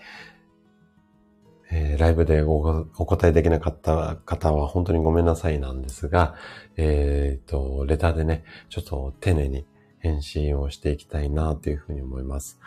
[1.72, 6.36] えー、ライブでお答えできなかった方は本当にごめんなさいなんですが、
[6.78, 9.66] えっ、ー、と、レターでね、ちょっと丁寧に
[10.00, 12.60] 返信をしていきたいなというふうに思います。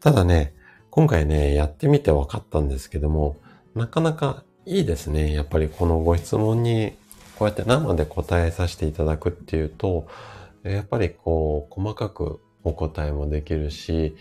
[0.00, 0.54] ただね、
[0.96, 3.36] 今回ね、やってみて分かったんですけども、
[3.74, 5.34] なかなかいいですね。
[5.34, 6.96] やっぱりこのご質問に
[7.38, 10.06] こうやって生で答えさせていただくっていうと、
[10.62, 14.16] やっぱりこう、細かくお答えもできるし、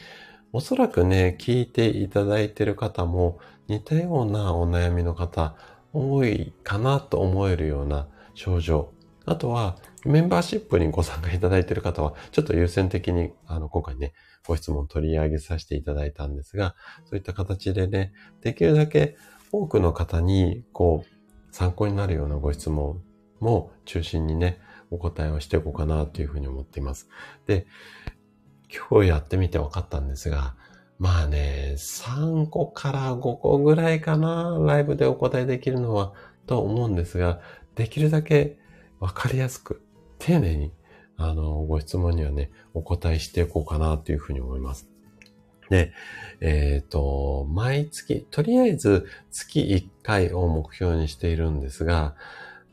[0.52, 5.56] おそらくね、聞いていただいている方も似たようなお悩みの方
[5.94, 8.92] 多いかなと思えるような症状。
[9.26, 14.12] あとは、メンバーシップにご参加いただいている方は、ちょっと優先的に、あの、今回ね、
[14.48, 16.76] ご質問取り上げさせていただいたんですが、
[17.06, 19.18] そういった形でね、できるだけ
[19.52, 23.02] 多くの方に、こう、参考になるようなご質問
[23.39, 24.60] も中心にね、
[24.91, 27.10] お答えをしていこうかなというふうに思っています。
[27.48, 27.66] で、
[28.89, 30.56] 今日やってみて分かったんですが、
[30.98, 36.14] まあね、3個から5個ぐらいかな、ライブでお答えできるのは、
[36.46, 37.41] と思うんですが、
[37.76, 38.58] できるだけ
[39.00, 39.82] 分かりやすく、
[40.20, 40.72] 丁寧に、
[41.18, 44.88] あの、ご質問にはね、お答えしていこうかなというふうに思います。
[45.70, 45.93] で、
[46.41, 52.16] えっ、ー、と、毎月、とりあえず月1回を目標にしているんですが、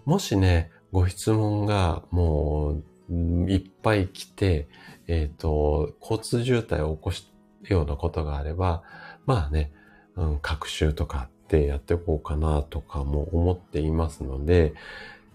[0.05, 4.69] もしね、ご質問がもういっぱい来て、
[5.07, 7.33] えっ、ー、と、交通渋滞を起こす
[7.65, 8.83] ようなことがあれば、
[9.27, 9.73] まあね、
[10.17, 14.75] うん、学習とかってやっていこうかなとかも思っていますので、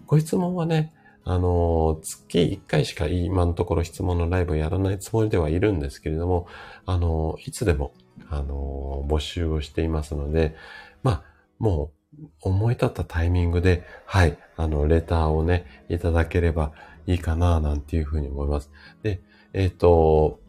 [0.06, 0.92] ご質問はね、
[1.28, 6.46] あの、月1回しか今のところ質問のライブをやらないつもりではいるんですけれども、
[6.86, 7.92] あの、いつでも、
[8.30, 10.56] あの、募集をしていますので、
[11.02, 11.22] まあ、
[11.58, 16.72] もう思い立ったタイミングで、はい、あの、レターをね、いただければ
[17.06, 18.70] いいかな、なんていうふうに思います。
[19.02, 19.20] で、
[19.52, 20.40] えっ、ー、と、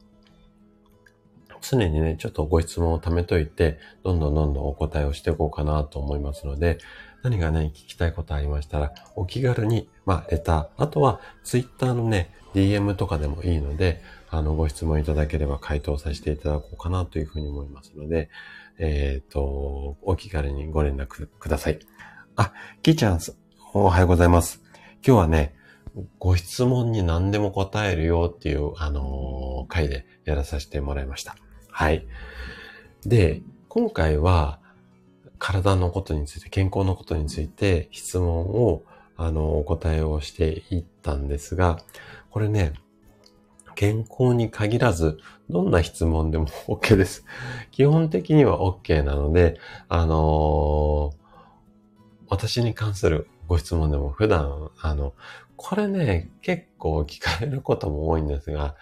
[1.61, 6.77] 常にね、ちょっとご質問を貯めといて、どんどんどんどんお答えをしていこうかなと思いますので、
[7.21, 14.01] 何がね、聞きたいことありましたら、お気軽に、まあ、レター、あとは、ツイッターのね、DM とかでもいいので、
[14.31, 18.31] あの、ご質問いただければ回答させていただこうかなというふうに思いますので、
[18.79, 21.77] えっ、ー、と、お気軽にご連絡ください。
[22.37, 23.19] あ、キーちゃん、
[23.75, 24.63] おはようございます。
[25.05, 25.53] 今日はね、
[26.17, 31.35] ご質問に何でも答えるよっていう、あのー、回でやらさせてもらいました。
[31.69, 32.07] はい。
[33.05, 34.59] で、今回は、
[35.37, 38.81] 体のことについて、健康のことについて質問を、
[39.21, 41.81] あの、お答えをしていったんですが、
[42.31, 42.71] これね、
[43.75, 47.25] 健康に限らず、どんな質問でも OK です。
[47.71, 49.59] 基本的には OK なので、
[49.89, 51.15] あのー、
[52.29, 55.13] 私に関するご質問でも普段、あの、
[55.57, 58.75] これね、結構聞かれることも多いんですが、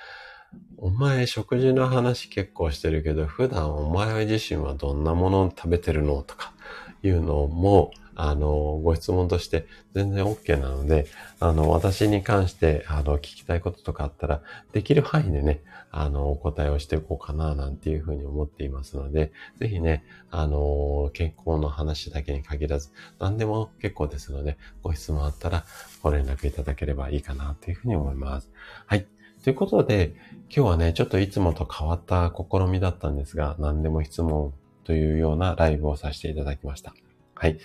[0.77, 6.53] お前食事の話結構してるけど、普段お前自身はどんなものを食べてるのとか
[7.01, 8.49] いうのも、あの、
[8.83, 11.05] ご質問として全然 OK なので、
[11.39, 14.41] あの、私に関して、あの、聞きたいこととかあったら、
[14.73, 15.61] できる範囲でね、
[15.91, 22.89] あの、お答えをしていこうかな、なんていうふうに思っていますので、ぜひね、あの、健康の話だけに限らず、
[23.19, 25.63] 何でも結構ですので、ご質問あったら
[26.01, 28.49] ご連絡いただければいいかな、というふうに思います。
[28.87, 29.05] はい。
[29.43, 30.15] ということで、
[30.49, 34.53] 今日はね、ちょっといつもと変わった試みだったんですが、何でも質問
[34.85, 36.95] というようなライブをさせていただきました。
[37.35, 37.59] はい。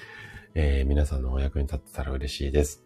[0.54, 2.84] えー、皆さんのお役に立ってたら嬉しいです。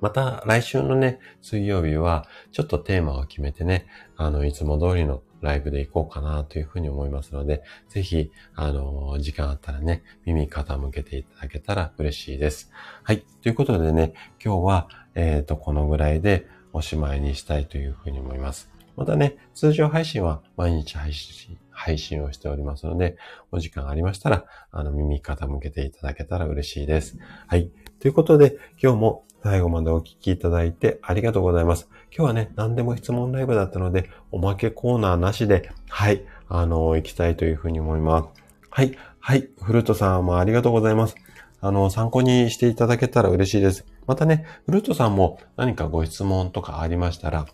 [0.00, 3.86] また来週のね、水曜日はちょっとテーマを決めてね、
[4.16, 12.70] あの、いつも通りのライブで行こうかなというふうに思いますので、ぜひ、あの、時間あったらね、耳傾けていただけたら嬉しいです。
[13.02, 13.24] はい。
[13.42, 18.70] ということでね、今日は、えっ、ー、と、このぐらいで、おしまいにしたいというふうに思います。
[19.00, 23.16] またね、通常配信は毎日配信、配信をしておりますので、
[23.50, 27.16] お時間ありましたら、あの、耳傾けていただけたら嬉しいです。
[27.46, 27.70] はい。
[27.98, 31.88] ということで、今日も最後までお聞きいただいてありがとうございます。
[32.14, 38.42] 今日はね、何でも質問ライブだったので、おまけコーナーなしで、はい、あの、行きたいというふうに思います。
[38.68, 41.14] はい、はい、フルートさんもありがとうございます。
[41.62, 43.86] あの、参考にしていただけたら嬉しいです。
[44.06, 47.46] またね、フルートさんも何かご質問とかありましたら、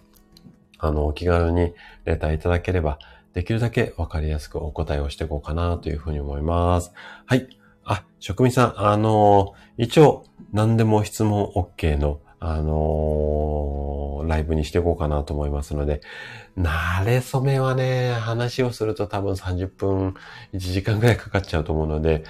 [0.79, 1.75] あの、お気軽に
[2.05, 2.99] レターいただければ、
[3.37, 6.93] できるだけわかりやすくお答えをしていこうかなというふうに思います。
[7.27, 7.49] はい。
[7.85, 16.01] あ、職味さん、あの一応、何でも質問 OK の、あのー、ライブにしていこうかなと思いますので、
[16.59, 20.15] 慣れ初めはね、話をすると多分30分、
[20.55, 22.25] 1時間ぐらいかかっちゃうと思うので、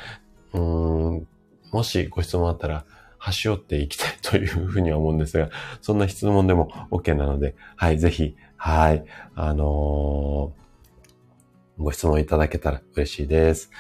[0.53, 1.29] うん、
[1.71, 2.85] もしご質問あったら、
[3.27, 5.51] 端折っていきたいというふうには思うんですが、
[5.83, 9.05] そんな質問でも OK なので、はい、ぜひ、はい、
[9.35, 13.73] あのー、ご質問いただけたら嬉しいです。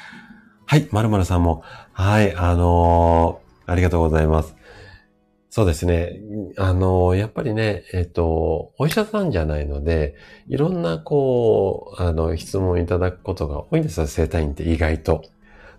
[0.66, 4.56] はい、まるまるさんも、はい、あのー、ありがとうございます。
[5.48, 6.20] そうですね。
[6.58, 10.16] あの、やっぱりね、えっ、と、お医者さんじゃないので、
[10.48, 15.22] いろんな、こう、あの、質問いただくことが多いんですよ、生体院って意外と。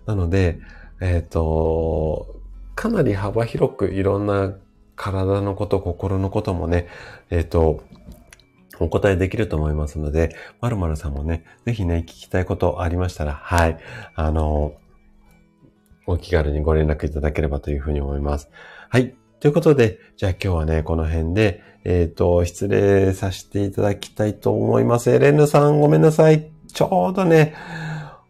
[0.06, 0.58] なので、
[1.02, 2.37] えっ、と、
[2.78, 4.54] かなり幅広くいろんな
[4.94, 6.86] 体のこと、心のこともね、
[7.28, 7.82] えっ、と、
[8.78, 13.78] お答えできると思いますので、まるまるさんもね、ぜひね、聞きたいことありましたら、はい、
[14.14, 14.74] あの、
[16.06, 18.48] お気軽にご連絡いただければというふうに思います。
[18.88, 19.16] はい。
[19.40, 25.10] ということで、じゃあ今日はね、この辺で、えっ、ー、と、失礼させていただきたいと思います。
[25.10, 26.48] エレンヌさん、ごめんなさい。
[26.72, 27.56] ちょうどね、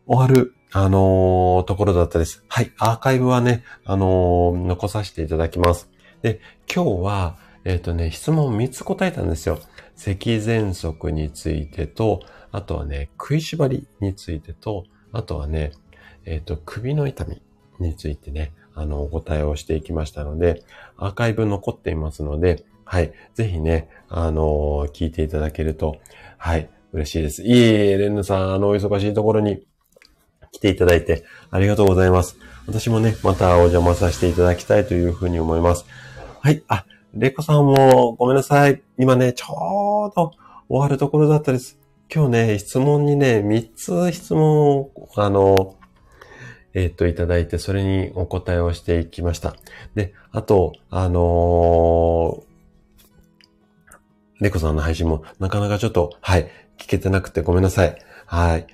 [0.06, 2.44] 終わる、あのー、ところだったです。
[2.48, 5.88] はい、アーカイブはね、あのー、残させていただきます。
[6.20, 6.40] で、
[6.72, 9.60] 今日は、えっ、とね、質問3つ答えたんですよ。
[9.96, 12.20] 咳喘息についてと、
[12.52, 15.72] あとはね、食いしばりについてと、あとはね、
[16.26, 17.40] えっ、と、首の痛み
[17.80, 20.62] についてね、あの、お答えをしていきましたので、
[20.98, 23.12] アーカイブ残っていますので、はい。
[23.34, 25.96] ぜひね、あの、聞いていただけると、
[26.36, 26.68] はい。
[26.92, 27.42] 嬉しいです。
[27.42, 29.66] いえ、レンヌさん、あの、お忙しいところに
[30.52, 32.36] 来ていただいてありがとうございます。
[32.66, 35.86] 私もね、またお邪魔させていただきたいというふうに思います。
[36.40, 36.62] はい。
[36.68, 36.84] あ、
[37.14, 38.82] レコさんもごめんなさい。
[38.98, 40.32] 今ね、ちょうど
[40.68, 41.78] 終わるところだったです。
[42.14, 45.76] 今日ね、質問にね、3つ質問を、あの、
[46.74, 49.56] えっ、と、いただいて、それにお答えをしていきました。
[49.94, 52.48] で、あと、あのー、
[54.40, 57.98] 猫さんの配信もなかなかちょっと、はい、聞けてなくてごめんなさい。
[58.26, 58.66] はい。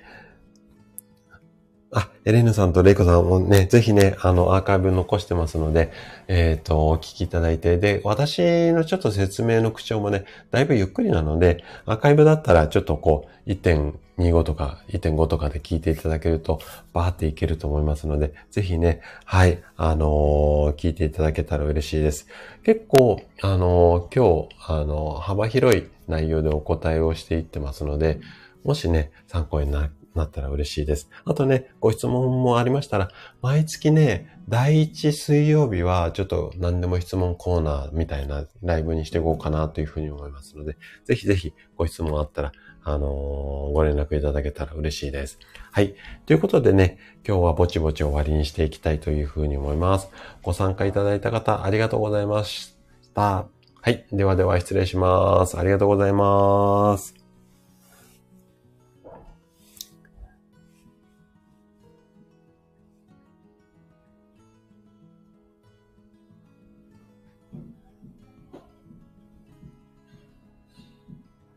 [1.95, 5.93] あ、エレンヌさんとレイコさんもね、ぜひね、あの、アーカイブ残してますので、
[6.27, 16.59] えっ、ー、と、お聞きいただいて、で、私のちょっと説明の口調もね、だいぶゆっくりなので、アーカイブだったらちょっとこう、1.25とか1.5とかで聞いていただけると、
[16.91, 22.27] バーっていけると思いますので、ぜひね、はい、あのー、聞いていただけたら嬉しいです。
[22.65, 28.19] 結構、あのー、今日、あの幅広い内容でお答えをしていってますので、
[28.65, 31.09] もしね、参考にななったら嬉しいです。
[31.25, 33.09] あとね、ご質問もありましたら、
[33.41, 42.51] 毎月ね、第1水曜日はちょっと何でも質問コーナーみたいなライブにしていこうかなというふうに思いますので、ぜひぜひご質問あったら、
[42.83, 45.39] あのー、ご連絡いただけたら嬉しいです。
[45.71, 45.95] はい。
[46.25, 50.09] ということでね、今日はぼちぼち終わりにしていきたいというふうに思います。
[50.43, 52.77] ご参加いただいた方、ありがとうございまし
[53.15, 53.47] た。
[53.81, 54.05] はい。
[54.11, 55.57] ではでは失礼します。
[55.57, 57.24] ありがとうございます。